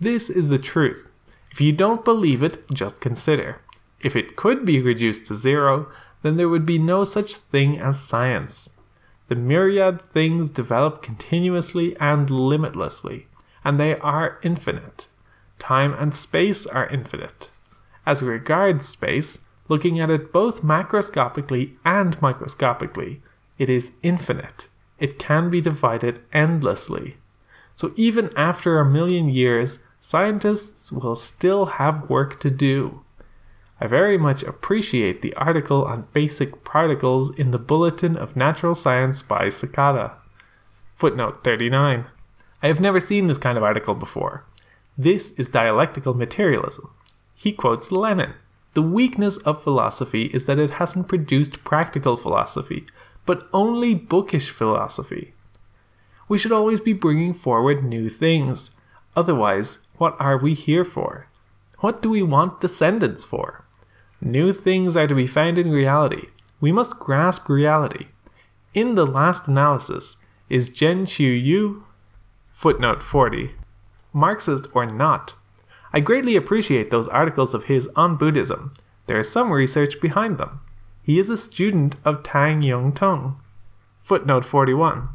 This 0.00 0.28
is 0.28 0.48
the 0.48 0.58
truth. 0.58 1.08
If 1.50 1.60
you 1.60 1.72
don't 1.72 2.04
believe 2.04 2.42
it, 2.42 2.68
just 2.72 3.00
consider. 3.00 3.60
If 4.00 4.16
it 4.16 4.36
could 4.36 4.64
be 4.64 4.80
reduced 4.80 5.26
to 5.26 5.34
zero, 5.34 5.88
then 6.22 6.36
there 6.36 6.48
would 6.48 6.66
be 6.66 6.78
no 6.78 7.04
such 7.04 7.34
thing 7.34 7.78
as 7.78 8.00
science. 8.00 8.70
The 9.28 9.34
myriad 9.34 10.02
things 10.10 10.50
develop 10.50 11.00
continuously 11.00 11.96
and 11.98 12.28
limitlessly, 12.28 13.26
and 13.64 13.78
they 13.78 13.96
are 13.98 14.38
infinite. 14.42 15.06
Time 15.58 15.94
and 15.94 16.14
space 16.14 16.66
are 16.66 16.88
infinite. 16.88 17.50
As 18.04 18.22
regards 18.22 18.86
space, 18.86 19.43
looking 19.68 20.00
at 20.00 20.10
it 20.10 20.32
both 20.32 20.62
macroscopically 20.62 21.74
and 21.84 22.20
microscopically, 22.20 23.20
it 23.58 23.68
is 23.68 23.92
infinite. 24.02 24.68
It 24.98 25.18
can 25.18 25.50
be 25.50 25.60
divided 25.60 26.20
endlessly. 26.32 27.16
So 27.74 27.92
even 27.96 28.30
after 28.36 28.78
a 28.78 28.88
million 28.88 29.28
years, 29.28 29.80
scientists 29.98 30.92
will 30.92 31.16
still 31.16 31.66
have 31.66 32.10
work 32.10 32.38
to 32.40 32.50
do. 32.50 33.02
I 33.80 33.86
very 33.86 34.16
much 34.16 34.42
appreciate 34.44 35.20
the 35.20 35.34
article 35.34 35.84
on 35.84 36.06
basic 36.12 36.62
particles 36.62 37.36
in 37.36 37.50
the 37.50 37.58
Bulletin 37.58 38.16
of 38.16 38.36
Natural 38.36 38.74
Science 38.74 39.20
by 39.22 39.46
Sakata. 39.46 40.12
Footnote 40.94 41.42
39. 41.42 42.06
I 42.62 42.66
have 42.66 42.80
never 42.80 43.00
seen 43.00 43.26
this 43.26 43.38
kind 43.38 43.58
of 43.58 43.64
article 43.64 43.94
before. 43.94 44.44
This 44.96 45.32
is 45.32 45.48
dialectical 45.48 46.14
materialism. 46.14 46.90
He 47.34 47.52
quotes 47.52 47.90
Lenin. 47.90 48.34
The 48.74 48.82
weakness 48.82 49.38
of 49.38 49.62
philosophy 49.62 50.24
is 50.26 50.46
that 50.46 50.58
it 50.58 50.72
hasn't 50.72 51.08
produced 51.08 51.62
practical 51.64 52.16
philosophy, 52.16 52.86
but 53.24 53.48
only 53.52 53.94
bookish 53.94 54.50
philosophy. 54.50 55.32
We 56.28 56.38
should 56.38 56.52
always 56.52 56.80
be 56.80 56.92
bringing 56.92 57.34
forward 57.34 57.84
new 57.84 58.08
things. 58.08 58.72
Otherwise, 59.14 59.86
what 59.98 60.16
are 60.18 60.36
we 60.36 60.54
here 60.54 60.84
for? 60.84 61.28
What 61.78 62.02
do 62.02 62.10
we 62.10 62.22
want 62.22 62.60
descendants 62.60 63.24
for? 63.24 63.64
New 64.20 64.52
things 64.52 64.96
are 64.96 65.06
to 65.06 65.14
be 65.14 65.26
found 65.26 65.58
in 65.58 65.70
reality. 65.70 66.28
We 66.60 66.72
must 66.72 66.98
grasp 66.98 67.48
reality. 67.48 68.06
In 68.72 68.96
the 68.96 69.06
last 69.06 69.46
analysis, 69.46 70.16
is 70.48 70.70
Chen 70.70 71.06
Qiuyu, 71.06 71.82
footnote 72.50 73.02
40, 73.02 73.54
Marxist 74.12 74.66
or 74.72 74.86
not? 74.86 75.34
I 75.94 76.00
greatly 76.00 76.34
appreciate 76.34 76.90
those 76.90 77.06
articles 77.06 77.54
of 77.54 77.66
his 77.66 77.88
on 77.94 78.16
Buddhism. 78.16 78.72
There 79.06 79.20
is 79.20 79.30
some 79.30 79.52
research 79.52 80.00
behind 80.00 80.38
them. 80.38 80.58
He 81.04 81.20
is 81.20 81.30
a 81.30 81.36
student 81.36 81.94
of 82.04 82.24
Tang 82.24 82.62
Yung 82.62 82.90
Tung. 82.90 83.40
Footnote 84.00 84.44
41. 84.44 85.08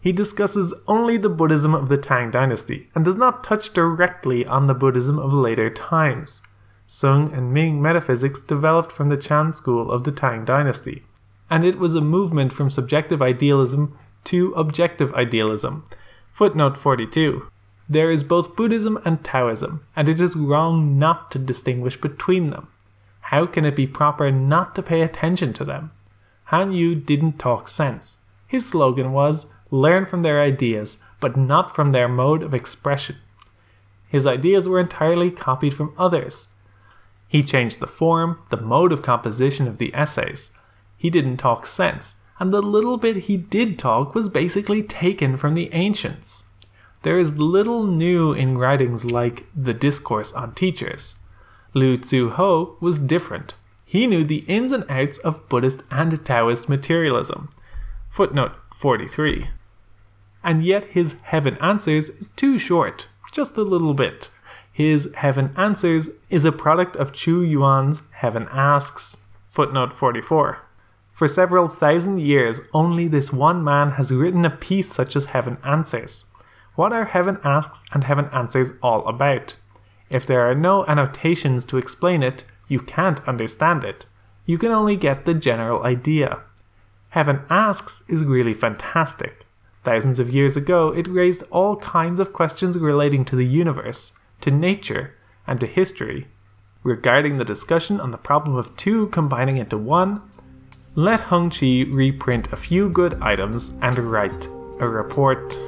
He 0.00 0.10
discusses 0.10 0.74
only 0.88 1.18
the 1.18 1.28
Buddhism 1.28 1.72
of 1.72 1.88
the 1.88 1.96
Tang 1.96 2.32
dynasty 2.32 2.90
and 2.96 3.04
does 3.04 3.14
not 3.14 3.44
touch 3.44 3.72
directly 3.72 4.44
on 4.44 4.66
the 4.66 4.74
Buddhism 4.74 5.20
of 5.20 5.32
later 5.32 5.70
times. 5.70 6.42
Sung 6.84 7.32
and 7.32 7.54
Ming 7.54 7.80
metaphysics 7.80 8.40
developed 8.40 8.90
from 8.90 9.10
the 9.10 9.16
Chan 9.16 9.52
school 9.52 9.88
of 9.88 10.02
the 10.02 10.10
Tang 10.10 10.44
dynasty, 10.44 11.04
and 11.48 11.62
it 11.62 11.78
was 11.78 11.94
a 11.94 12.00
movement 12.00 12.52
from 12.52 12.70
subjective 12.70 13.22
idealism 13.22 13.96
to 14.24 14.52
objective 14.54 15.14
idealism. 15.14 15.84
Footnote 16.32 16.76
42. 16.76 17.46
There 17.88 18.10
is 18.10 18.24
both 18.24 18.56
Buddhism 18.56 18.98
and 19.04 19.22
Taoism, 19.22 19.84
and 19.94 20.08
it 20.08 20.20
is 20.20 20.36
wrong 20.36 20.98
not 20.98 21.30
to 21.32 21.38
distinguish 21.38 22.00
between 22.00 22.50
them. 22.50 22.68
How 23.20 23.46
can 23.46 23.64
it 23.64 23.76
be 23.76 23.86
proper 23.86 24.30
not 24.30 24.74
to 24.74 24.82
pay 24.82 25.02
attention 25.02 25.52
to 25.54 25.64
them? 25.64 25.90
Han 26.44 26.72
Yu 26.72 26.94
didn't 26.94 27.38
talk 27.38 27.68
sense. 27.68 28.20
His 28.46 28.66
slogan 28.66 29.12
was 29.12 29.46
learn 29.70 30.06
from 30.06 30.22
their 30.22 30.40
ideas, 30.40 30.98
but 31.20 31.36
not 31.36 31.74
from 31.74 31.92
their 31.92 32.08
mode 32.08 32.42
of 32.42 32.54
expression. 32.54 33.16
His 34.08 34.26
ideas 34.26 34.68
were 34.68 34.80
entirely 34.80 35.30
copied 35.30 35.74
from 35.74 35.94
others, 35.98 36.48
he 37.34 37.42
changed 37.42 37.80
the 37.80 37.88
form, 37.88 38.40
the 38.50 38.60
mode 38.60 38.92
of 38.92 39.02
composition 39.02 39.66
of 39.66 39.78
the 39.78 39.92
essays. 39.92 40.52
He 40.96 41.10
didn't 41.10 41.38
talk 41.38 41.66
sense, 41.66 42.14
and 42.38 42.54
the 42.54 42.62
little 42.62 42.96
bit 42.96 43.24
he 43.24 43.36
did 43.36 43.76
talk 43.76 44.14
was 44.14 44.28
basically 44.28 44.84
taken 44.84 45.36
from 45.36 45.54
the 45.54 45.68
ancients. 45.72 46.44
There 47.04 47.18
is 47.18 47.36
little 47.36 47.86
new 47.86 48.32
in 48.32 48.56
writings 48.56 49.04
like 49.04 49.44
The 49.54 49.74
Discourse 49.74 50.32
on 50.32 50.54
Teachers. 50.54 51.16
Lu 51.74 51.98
Tzu 51.98 52.30
Ho 52.30 52.78
was 52.80 52.98
different. 52.98 53.52
He 53.84 54.06
knew 54.06 54.24
the 54.24 54.38
ins 54.48 54.72
and 54.72 54.90
outs 54.90 55.18
of 55.18 55.46
Buddhist 55.50 55.82
and 55.90 56.24
Taoist 56.24 56.66
materialism. 56.66 57.50
Footnote 58.08 58.52
43. 58.74 59.50
And 60.42 60.64
yet 60.64 60.84
his 60.84 61.16
Heaven 61.24 61.58
Answers 61.60 62.08
is 62.08 62.30
too 62.30 62.56
short, 62.56 63.08
just 63.30 63.58
a 63.58 63.62
little 63.62 63.92
bit. 63.92 64.30
His 64.72 65.12
Heaven 65.16 65.52
Answers 65.58 66.08
is 66.30 66.46
a 66.46 66.52
product 66.52 66.96
of 66.96 67.12
Chu 67.12 67.42
Yuan's 67.42 68.04
Heaven 68.12 68.48
Asks. 68.50 69.18
Footnote 69.50 69.92
44. 69.92 70.62
For 71.12 71.28
several 71.28 71.68
thousand 71.68 72.22
years, 72.22 72.62
only 72.72 73.08
this 73.08 73.30
one 73.30 73.62
man 73.62 73.90
has 73.90 74.10
written 74.10 74.46
a 74.46 74.50
piece 74.50 74.90
such 74.90 75.14
as 75.14 75.26
Heaven 75.26 75.58
Answers. 75.62 76.24
What 76.74 76.92
are 76.92 77.04
Heaven 77.04 77.38
Asks 77.44 77.82
and 77.92 78.04
Heaven 78.04 78.28
Answers 78.32 78.72
all 78.82 79.06
about? 79.06 79.56
If 80.10 80.26
there 80.26 80.48
are 80.48 80.54
no 80.54 80.84
annotations 80.86 81.64
to 81.66 81.78
explain 81.78 82.22
it, 82.22 82.44
you 82.68 82.80
can't 82.80 83.26
understand 83.28 83.84
it. 83.84 84.06
You 84.46 84.58
can 84.58 84.72
only 84.72 84.96
get 84.96 85.24
the 85.24 85.34
general 85.34 85.84
idea. 85.84 86.40
Heaven 87.10 87.42
Asks 87.48 88.02
is 88.08 88.24
really 88.24 88.54
fantastic. 88.54 89.46
Thousands 89.82 90.18
of 90.18 90.34
years 90.34 90.56
ago, 90.56 90.88
it 90.88 91.06
raised 91.06 91.44
all 91.50 91.76
kinds 91.76 92.20
of 92.20 92.32
questions 92.32 92.78
relating 92.78 93.24
to 93.26 93.36
the 93.36 93.46
universe 93.46 94.12
to 94.44 94.50
nature, 94.50 95.14
and 95.46 95.58
to 95.58 95.66
history. 95.66 96.28
Regarding 96.82 97.38
the 97.38 97.46
discussion 97.46 97.98
on 97.98 98.10
the 98.10 98.18
problem 98.18 98.56
of 98.56 98.76
two 98.76 99.06
combining 99.06 99.56
into 99.56 99.78
one, 99.78 100.20
let 100.94 101.20
Hung 101.20 101.48
Chi 101.48 101.86
reprint 101.88 102.52
a 102.52 102.56
few 102.56 102.90
good 102.90 103.14
items 103.22 103.70
and 103.80 103.96
write 103.98 104.46
a 104.80 104.86
report. 104.86 105.58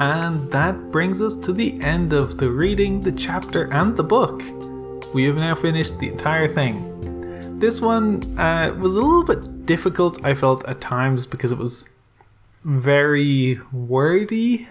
And 0.00 0.50
that 0.50 0.90
brings 0.90 1.22
us 1.22 1.36
to 1.36 1.52
the 1.52 1.80
end 1.80 2.12
of 2.12 2.36
the 2.38 2.50
reading, 2.50 3.00
the 3.00 3.12
chapter, 3.12 3.72
and 3.72 3.96
the 3.96 4.02
book. 4.02 4.42
We 5.14 5.24
have 5.24 5.36
now 5.36 5.54
finished 5.54 5.98
the 5.98 6.08
entire 6.08 6.48
thing. 6.48 6.90
This 7.60 7.80
one 7.80 8.36
uh, 8.36 8.74
was 8.74 8.96
a 8.96 9.00
little 9.00 9.24
bit 9.24 9.64
difficult, 9.66 10.24
I 10.24 10.34
felt, 10.34 10.64
at 10.64 10.80
times 10.80 11.26
because 11.26 11.52
it 11.52 11.58
was 11.58 11.90
very 12.64 13.60
wordy. 13.72 14.68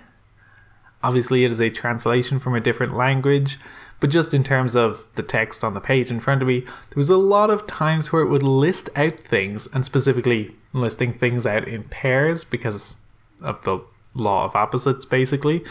Obviously, 1.01 1.45
it 1.45 1.51
is 1.51 1.61
a 1.61 1.69
translation 1.69 2.39
from 2.39 2.55
a 2.55 2.59
different 2.59 2.95
language, 2.95 3.59
but 4.01 4.09
just 4.09 4.33
in 4.33 4.43
terms 4.43 4.75
of 4.75 5.05
the 5.15 5.23
text 5.23 5.63
on 5.63 5.73
the 5.73 5.79
page 5.79 6.11
in 6.11 6.19
front 6.19 6.41
of 6.41 6.47
me, 6.49 6.59
there 6.59 6.97
was 6.97 7.09
a 7.09 7.17
lot 7.17 7.49
of 7.49 7.65
times 7.65 8.11
where 8.11 8.21
it 8.21 8.29
would 8.29 8.43
list 8.43 8.89
out 8.97 9.17
things, 9.19 9.67
and 9.67 9.85
specifically 9.85 10.55
listing 10.73 11.13
things 11.13 11.45
out 11.45 11.67
in 11.67 11.83
pairs 11.85 12.43
because 12.43 12.97
of 13.41 13.63
the 13.63 13.79
law 14.15 14.45
of 14.45 14.55
opposites, 14.55 15.05
basically, 15.05 15.63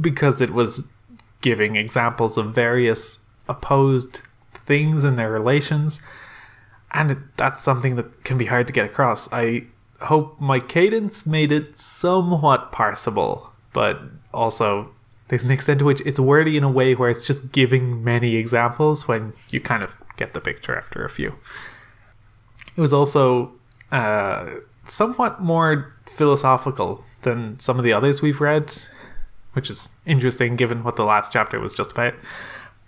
because 0.00 0.40
it 0.40 0.50
was 0.50 0.86
giving 1.40 1.76
examples 1.76 2.38
of 2.38 2.54
various 2.54 3.18
opposed 3.48 4.20
things 4.66 5.04
and 5.04 5.18
their 5.18 5.30
relations. 5.30 6.00
And 6.92 7.10
it, 7.10 7.18
that's 7.36 7.60
something 7.60 7.96
that 7.96 8.24
can 8.24 8.38
be 8.38 8.46
hard 8.46 8.66
to 8.66 8.72
get 8.72 8.86
across. 8.86 9.30
I 9.32 9.64
hope 10.00 10.40
my 10.40 10.60
cadence 10.60 11.26
made 11.26 11.52
it 11.52 11.76
somewhat 11.76 12.72
parsable, 12.72 13.48
but 13.72 14.00
also 14.32 14.90
there's 15.28 15.44
an 15.44 15.50
extent 15.50 15.80
to 15.80 15.84
which 15.84 16.00
it's 16.02 16.20
wordy 16.20 16.56
in 16.56 16.64
a 16.64 16.70
way 16.70 16.94
where 16.94 17.10
it's 17.10 17.26
just 17.26 17.52
giving 17.52 18.04
many 18.04 18.36
examples 18.36 19.08
when 19.08 19.32
you 19.50 19.60
kind 19.60 19.82
of 19.82 19.96
get 20.16 20.34
the 20.34 20.40
picture 20.40 20.76
after 20.76 21.04
a 21.04 21.10
few. 21.10 21.34
It 22.76 22.80
was 22.80 22.92
also 22.92 23.52
uh, 23.90 24.46
somewhat 24.84 25.40
more 25.40 25.94
philosophical 26.06 27.04
than 27.24 27.58
some 27.58 27.78
of 27.78 27.84
the 27.84 27.92
others 27.92 28.22
we've 28.22 28.40
read, 28.40 28.72
which 29.52 29.68
is 29.68 29.88
interesting 30.06 30.56
given 30.56 30.84
what 30.84 30.96
the 30.96 31.04
last 31.04 31.32
chapter 31.32 31.58
was 31.58 31.74
just 31.74 31.92
about. 31.92 32.14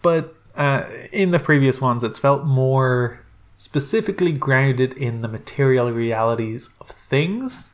But 0.03 0.35
uh, 0.57 0.85
in 1.13 1.33
the 1.33 1.39
previous 1.39 1.81
ones, 1.81 2.05
it's 2.05 2.19
felt 2.19 2.45
more 2.45 3.21
specifically 3.57 4.33
grounded 4.33 4.93
in 4.95 5.23
the 5.23 5.29
material 5.29 5.91
realities 5.91 6.71
of 6.81 6.89
things. 6.89 7.73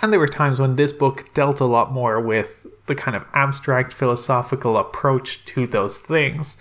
And 0.00 0.12
there 0.12 0.20
were 0.20 0.28
times 0.28 0.58
when 0.58 0.76
this 0.76 0.92
book 0.92 1.32
dealt 1.32 1.60
a 1.60 1.64
lot 1.64 1.92
more 1.92 2.20
with 2.20 2.66
the 2.86 2.94
kind 2.94 3.16
of 3.16 3.24
abstract 3.34 3.92
philosophical 3.92 4.76
approach 4.76 5.44
to 5.46 5.66
those 5.66 5.98
things. 5.98 6.56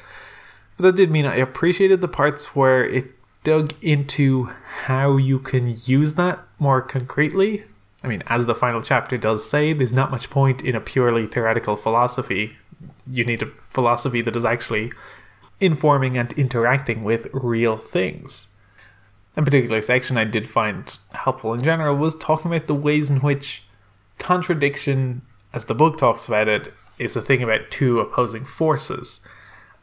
But 0.77 0.83
that 0.83 0.95
did 0.95 1.11
mean 1.11 1.25
I 1.25 1.35
appreciated 1.35 2.01
the 2.01 2.07
parts 2.07 2.55
where 2.55 2.85
it 2.85 3.13
dug 3.43 3.73
into 3.81 4.51
how 4.85 5.17
you 5.17 5.39
can 5.39 5.75
use 5.85 6.13
that 6.13 6.39
more 6.59 6.81
concretely. 6.81 7.63
I 8.03 8.07
mean, 8.07 8.23
as 8.27 8.45
the 8.45 8.55
final 8.55 8.81
chapter 8.81 9.17
does 9.17 9.47
say, 9.47 9.73
there's 9.73 9.93
not 9.93 10.11
much 10.11 10.29
point 10.29 10.61
in 10.61 10.75
a 10.75 10.81
purely 10.81 11.27
theoretical 11.27 11.75
philosophy. 11.75 12.57
You 13.05 13.25
need 13.25 13.43
a 13.43 13.47
philosophy 13.47 14.21
that 14.21 14.35
is 14.35 14.45
actually 14.45 14.91
informing 15.59 16.17
and 16.17 16.33
interacting 16.33 17.03
with 17.03 17.27
real 17.31 17.77
things. 17.77 18.47
A 19.37 19.43
particular 19.43 19.81
section 19.81 20.17
I 20.17 20.25
did 20.25 20.49
find 20.49 20.97
helpful 21.11 21.53
in 21.53 21.63
general 21.63 21.95
was 21.95 22.15
talking 22.15 22.51
about 22.51 22.67
the 22.67 22.75
ways 22.75 23.09
in 23.09 23.17
which 23.17 23.63
contradiction, 24.17 25.21
as 25.53 25.65
the 25.65 25.75
book 25.75 25.97
talks 25.97 26.27
about 26.27 26.47
it, 26.47 26.73
is 26.97 27.15
a 27.15 27.21
thing 27.21 27.41
about 27.41 27.71
two 27.71 27.99
opposing 27.99 28.45
forces. 28.45 29.21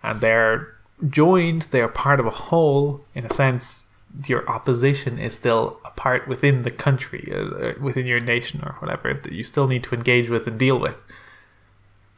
And 0.02 0.20
they're 0.20 0.76
joined, 1.08 1.62
they're 1.62 1.88
part 1.88 2.20
of 2.20 2.26
a 2.26 2.30
whole. 2.30 3.04
In 3.14 3.24
a 3.24 3.32
sense, 3.32 3.87
your 4.26 4.48
opposition 4.48 5.18
is 5.18 5.34
still 5.34 5.80
a 5.84 5.90
part 5.90 6.26
within 6.26 6.62
the 6.62 6.70
country, 6.70 7.32
uh, 7.32 7.72
within 7.80 8.06
your 8.06 8.20
nation, 8.20 8.60
or 8.62 8.76
whatever, 8.80 9.14
that 9.14 9.32
you 9.32 9.44
still 9.44 9.66
need 9.66 9.84
to 9.84 9.94
engage 9.94 10.28
with 10.28 10.46
and 10.46 10.58
deal 10.58 10.78
with. 10.78 11.06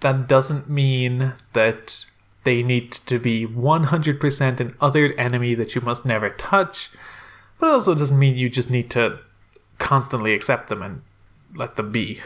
That 0.00 0.29
doesn't 0.29 0.68
mean 0.68 1.35
that 1.53 2.07
they 2.44 2.62
need 2.62 2.92
to 2.92 3.18
be 3.18 3.46
100% 3.46 4.61
an 4.61 4.72
othered 4.81 5.14
enemy 5.18 5.55
that 5.55 5.74
you 5.74 5.81
must 5.81 6.07
never 6.07 6.31
touch, 6.31 6.90
but 7.59 7.66
it 7.66 7.72
also 7.72 7.94
doesn't 7.94 8.18
mean 8.18 8.37
you 8.37 8.48
just 8.48 8.70
need 8.70 8.90
to 8.90 9.18
constantly 9.79 10.33
accept 10.33 10.68
them 10.68 10.83
and 10.83 11.03
let 11.55 11.76
them 11.76 11.92
be. 11.92 12.20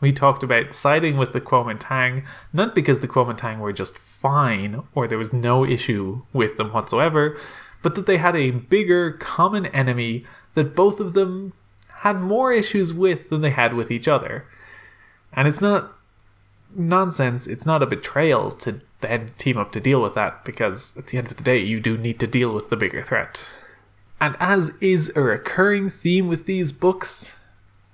We 0.00 0.12
talked 0.12 0.42
about 0.42 0.72
siding 0.72 1.16
with 1.16 1.32
the 1.32 1.40
Kuomintang, 1.40 2.24
not 2.52 2.74
because 2.74 3.00
the 3.00 3.08
Kuomintang 3.08 3.58
were 3.58 3.72
just 3.72 3.98
fine 3.98 4.82
or 4.94 5.06
there 5.06 5.18
was 5.18 5.32
no 5.32 5.64
issue 5.64 6.22
with 6.32 6.56
them 6.56 6.72
whatsoever, 6.72 7.38
but 7.82 7.94
that 7.94 8.06
they 8.06 8.18
had 8.18 8.36
a 8.36 8.50
bigger 8.50 9.12
common 9.12 9.66
enemy 9.66 10.26
that 10.54 10.74
both 10.74 11.00
of 11.00 11.14
them 11.14 11.52
had 11.88 12.20
more 12.20 12.52
issues 12.52 12.92
with 12.92 13.28
than 13.28 13.40
they 13.40 13.50
had 13.50 13.74
with 13.74 13.90
each 13.90 14.08
other. 14.08 14.46
And 15.32 15.46
it's 15.46 15.60
not 15.60 15.96
nonsense, 16.74 17.46
it's 17.46 17.66
not 17.66 17.82
a 17.82 17.86
betrayal 17.86 18.50
to 18.50 18.80
then 19.00 19.30
team 19.38 19.56
up 19.56 19.72
to 19.72 19.80
deal 19.80 20.02
with 20.02 20.14
that 20.14 20.44
because 20.44 20.96
at 20.96 21.08
the 21.08 21.18
end 21.18 21.30
of 21.30 21.36
the 21.36 21.42
day, 21.42 21.58
you 21.58 21.80
do 21.80 21.96
need 21.96 22.20
to 22.20 22.26
deal 22.26 22.52
with 22.54 22.70
the 22.70 22.76
bigger 22.76 23.02
threat. 23.02 23.50
And 24.20 24.36
as 24.38 24.72
is 24.80 25.10
a 25.16 25.22
recurring 25.22 25.88
theme 25.88 26.28
with 26.28 26.46
these 26.46 26.72
books, 26.72 27.34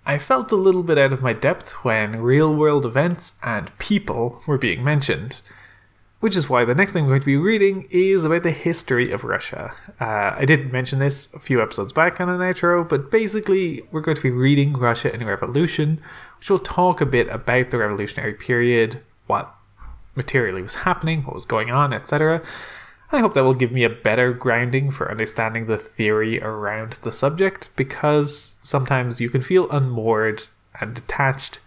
I 0.04 0.18
felt 0.18 0.52
a 0.52 0.56
little 0.56 0.82
bit 0.82 0.98
out 0.98 1.12
of 1.12 1.22
my 1.22 1.32
depth 1.32 1.84
when 1.84 2.20
real 2.20 2.54
world 2.54 2.84
events 2.84 3.34
and 3.42 3.76
people 3.78 4.42
were 4.46 4.58
being 4.58 4.82
mentioned. 4.82 5.40
Which 6.26 6.34
is 6.34 6.50
why 6.50 6.64
the 6.64 6.74
next 6.74 6.90
thing 6.90 7.04
we're 7.04 7.10
going 7.10 7.20
to 7.20 7.26
be 7.26 7.36
reading 7.36 7.86
is 7.88 8.24
about 8.24 8.42
the 8.42 8.50
history 8.50 9.12
of 9.12 9.22
Russia. 9.22 9.72
Uh, 10.00 10.34
I 10.36 10.44
did 10.44 10.72
mention 10.72 10.98
this 10.98 11.32
a 11.32 11.38
few 11.38 11.62
episodes 11.62 11.92
back 11.92 12.20
on 12.20 12.28
an 12.28 12.40
outro, 12.40 12.82
but 12.88 13.12
basically, 13.12 13.86
we're 13.92 14.00
going 14.00 14.16
to 14.16 14.22
be 14.24 14.32
reading 14.32 14.72
Russia 14.72 15.14
in 15.14 15.24
Revolution, 15.24 16.00
which 16.40 16.50
will 16.50 16.58
talk 16.58 17.00
a 17.00 17.06
bit 17.06 17.28
about 17.28 17.70
the 17.70 17.78
revolutionary 17.78 18.34
period, 18.34 19.00
what 19.28 19.54
materially 20.16 20.62
was 20.62 20.74
happening, 20.74 21.22
what 21.22 21.34
was 21.36 21.46
going 21.46 21.70
on, 21.70 21.92
etc. 21.92 22.42
I 23.12 23.20
hope 23.20 23.34
that 23.34 23.44
will 23.44 23.54
give 23.54 23.70
me 23.70 23.84
a 23.84 23.88
better 23.88 24.32
grounding 24.32 24.90
for 24.90 25.08
understanding 25.08 25.66
the 25.66 25.78
theory 25.78 26.42
around 26.42 26.94
the 27.02 27.12
subject 27.12 27.68
because 27.76 28.56
sometimes 28.62 29.20
you 29.20 29.30
can 29.30 29.42
feel 29.42 29.70
unmoored 29.70 30.42
and 30.80 30.92
detached 30.92 31.60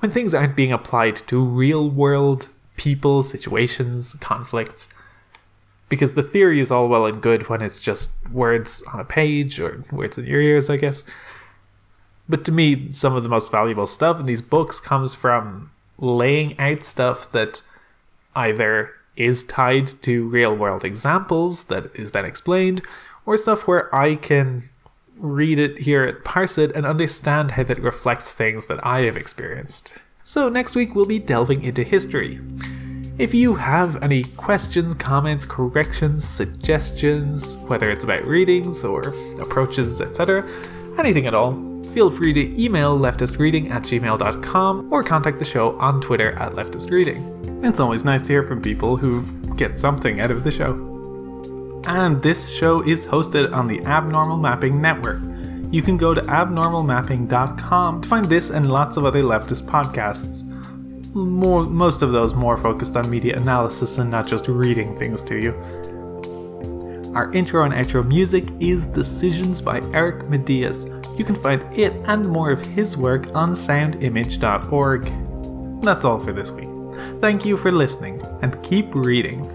when 0.00 0.10
things 0.10 0.34
aren't 0.34 0.56
being 0.56 0.72
applied 0.72 1.14
to 1.28 1.44
real 1.44 1.88
world 1.88 2.48
people, 2.80 3.22
situations, 3.22 4.14
conflicts. 4.20 4.88
Because 5.90 6.14
the 6.14 6.22
theory 6.22 6.60
is 6.60 6.70
all 6.70 6.88
well 6.88 7.04
and 7.04 7.20
good 7.20 7.50
when 7.50 7.60
it's 7.60 7.82
just 7.82 8.12
words 8.32 8.82
on 8.90 9.00
a 9.00 9.04
page 9.04 9.60
or 9.60 9.84
words 9.92 10.16
in 10.16 10.24
your 10.24 10.40
ears, 10.40 10.70
I 10.70 10.78
guess. 10.78 11.04
But 12.26 12.46
to 12.46 12.52
me, 12.52 12.90
some 12.90 13.14
of 13.14 13.22
the 13.22 13.28
most 13.28 13.52
valuable 13.52 13.86
stuff 13.86 14.18
in 14.18 14.24
these 14.24 14.40
books 14.40 14.80
comes 14.80 15.14
from 15.14 15.70
laying 15.98 16.58
out 16.58 16.84
stuff 16.84 17.30
that 17.32 17.60
either 18.34 18.94
is 19.14 19.44
tied 19.44 20.00
to 20.04 20.26
real 20.28 20.56
world 20.56 20.82
examples 20.82 21.64
that 21.64 21.90
is 21.94 22.12
then 22.12 22.24
explained, 22.24 22.80
or 23.26 23.36
stuff 23.36 23.68
where 23.68 23.94
I 23.94 24.14
can 24.14 24.70
read 25.18 25.58
it, 25.58 25.80
hear 25.80 26.06
it, 26.06 26.24
parse 26.24 26.56
it, 26.56 26.74
and 26.74 26.86
understand 26.86 27.50
how 27.50 27.64
that 27.64 27.82
reflects 27.82 28.32
things 28.32 28.68
that 28.68 28.84
I 28.86 29.00
have 29.00 29.18
experienced. 29.18 29.98
So, 30.24 30.48
next 30.48 30.76
week 30.76 30.94
we'll 30.94 31.06
be 31.06 31.18
delving 31.18 31.64
into 31.64 31.82
history. 31.82 32.40
If 33.20 33.34
you 33.34 33.54
have 33.54 34.02
any 34.02 34.24
questions, 34.24 34.94
comments, 34.94 35.44
corrections, 35.44 36.26
suggestions, 36.26 37.58
whether 37.58 37.90
it's 37.90 38.02
about 38.02 38.24
readings 38.24 38.82
or 38.82 39.10
approaches, 39.38 40.00
etc., 40.00 40.48
anything 40.98 41.26
at 41.26 41.34
all, 41.34 41.52
feel 41.92 42.10
free 42.10 42.32
to 42.32 42.58
email 42.58 42.98
leftistreading 42.98 43.68
at 43.68 43.82
gmail.com 43.82 44.90
or 44.90 45.04
contact 45.04 45.38
the 45.38 45.44
show 45.44 45.78
on 45.78 46.00
Twitter 46.00 46.32
at 46.38 46.52
leftistreading. 46.52 47.62
It's 47.62 47.78
always 47.78 48.06
nice 48.06 48.22
to 48.22 48.28
hear 48.28 48.42
from 48.42 48.62
people 48.62 48.96
who 48.96 49.22
get 49.54 49.78
something 49.78 50.22
out 50.22 50.30
of 50.30 50.42
the 50.42 50.50
show. 50.50 50.72
And 51.88 52.22
this 52.22 52.48
show 52.48 52.80
is 52.80 53.06
hosted 53.06 53.52
on 53.52 53.66
the 53.66 53.84
Abnormal 53.84 54.38
Mapping 54.38 54.80
Network. 54.80 55.20
You 55.70 55.82
can 55.82 55.98
go 55.98 56.14
to 56.14 56.22
abnormalmapping.com 56.22 58.00
to 58.00 58.08
find 58.08 58.24
this 58.24 58.48
and 58.48 58.72
lots 58.72 58.96
of 58.96 59.04
other 59.04 59.22
leftist 59.22 59.64
podcasts. 59.64 60.46
More, 61.12 61.64
most 61.64 62.02
of 62.02 62.12
those 62.12 62.34
more 62.34 62.56
focused 62.56 62.96
on 62.96 63.10
media 63.10 63.36
analysis 63.36 63.98
and 63.98 64.08
not 64.10 64.28
just 64.28 64.46
reading 64.46 64.96
things 64.96 65.24
to 65.24 65.36
you. 65.36 65.50
Our 67.14 67.32
intro 67.32 67.64
and 67.64 67.74
outro 67.74 68.06
music 68.06 68.48
is 68.60 68.86
Decisions 68.86 69.60
by 69.60 69.80
Eric 69.92 70.26
Matyas. 70.26 70.86
You 71.18 71.24
can 71.24 71.34
find 71.34 71.62
it 71.76 71.92
and 72.06 72.28
more 72.28 72.52
of 72.52 72.64
his 72.64 72.96
work 72.96 73.26
on 73.34 73.50
soundimage.org. 73.50 75.82
That's 75.82 76.04
all 76.04 76.20
for 76.20 76.32
this 76.32 76.52
week. 76.52 76.68
Thank 77.20 77.44
you 77.44 77.56
for 77.56 77.72
listening, 77.72 78.22
and 78.42 78.62
keep 78.62 78.94
reading. 78.94 79.50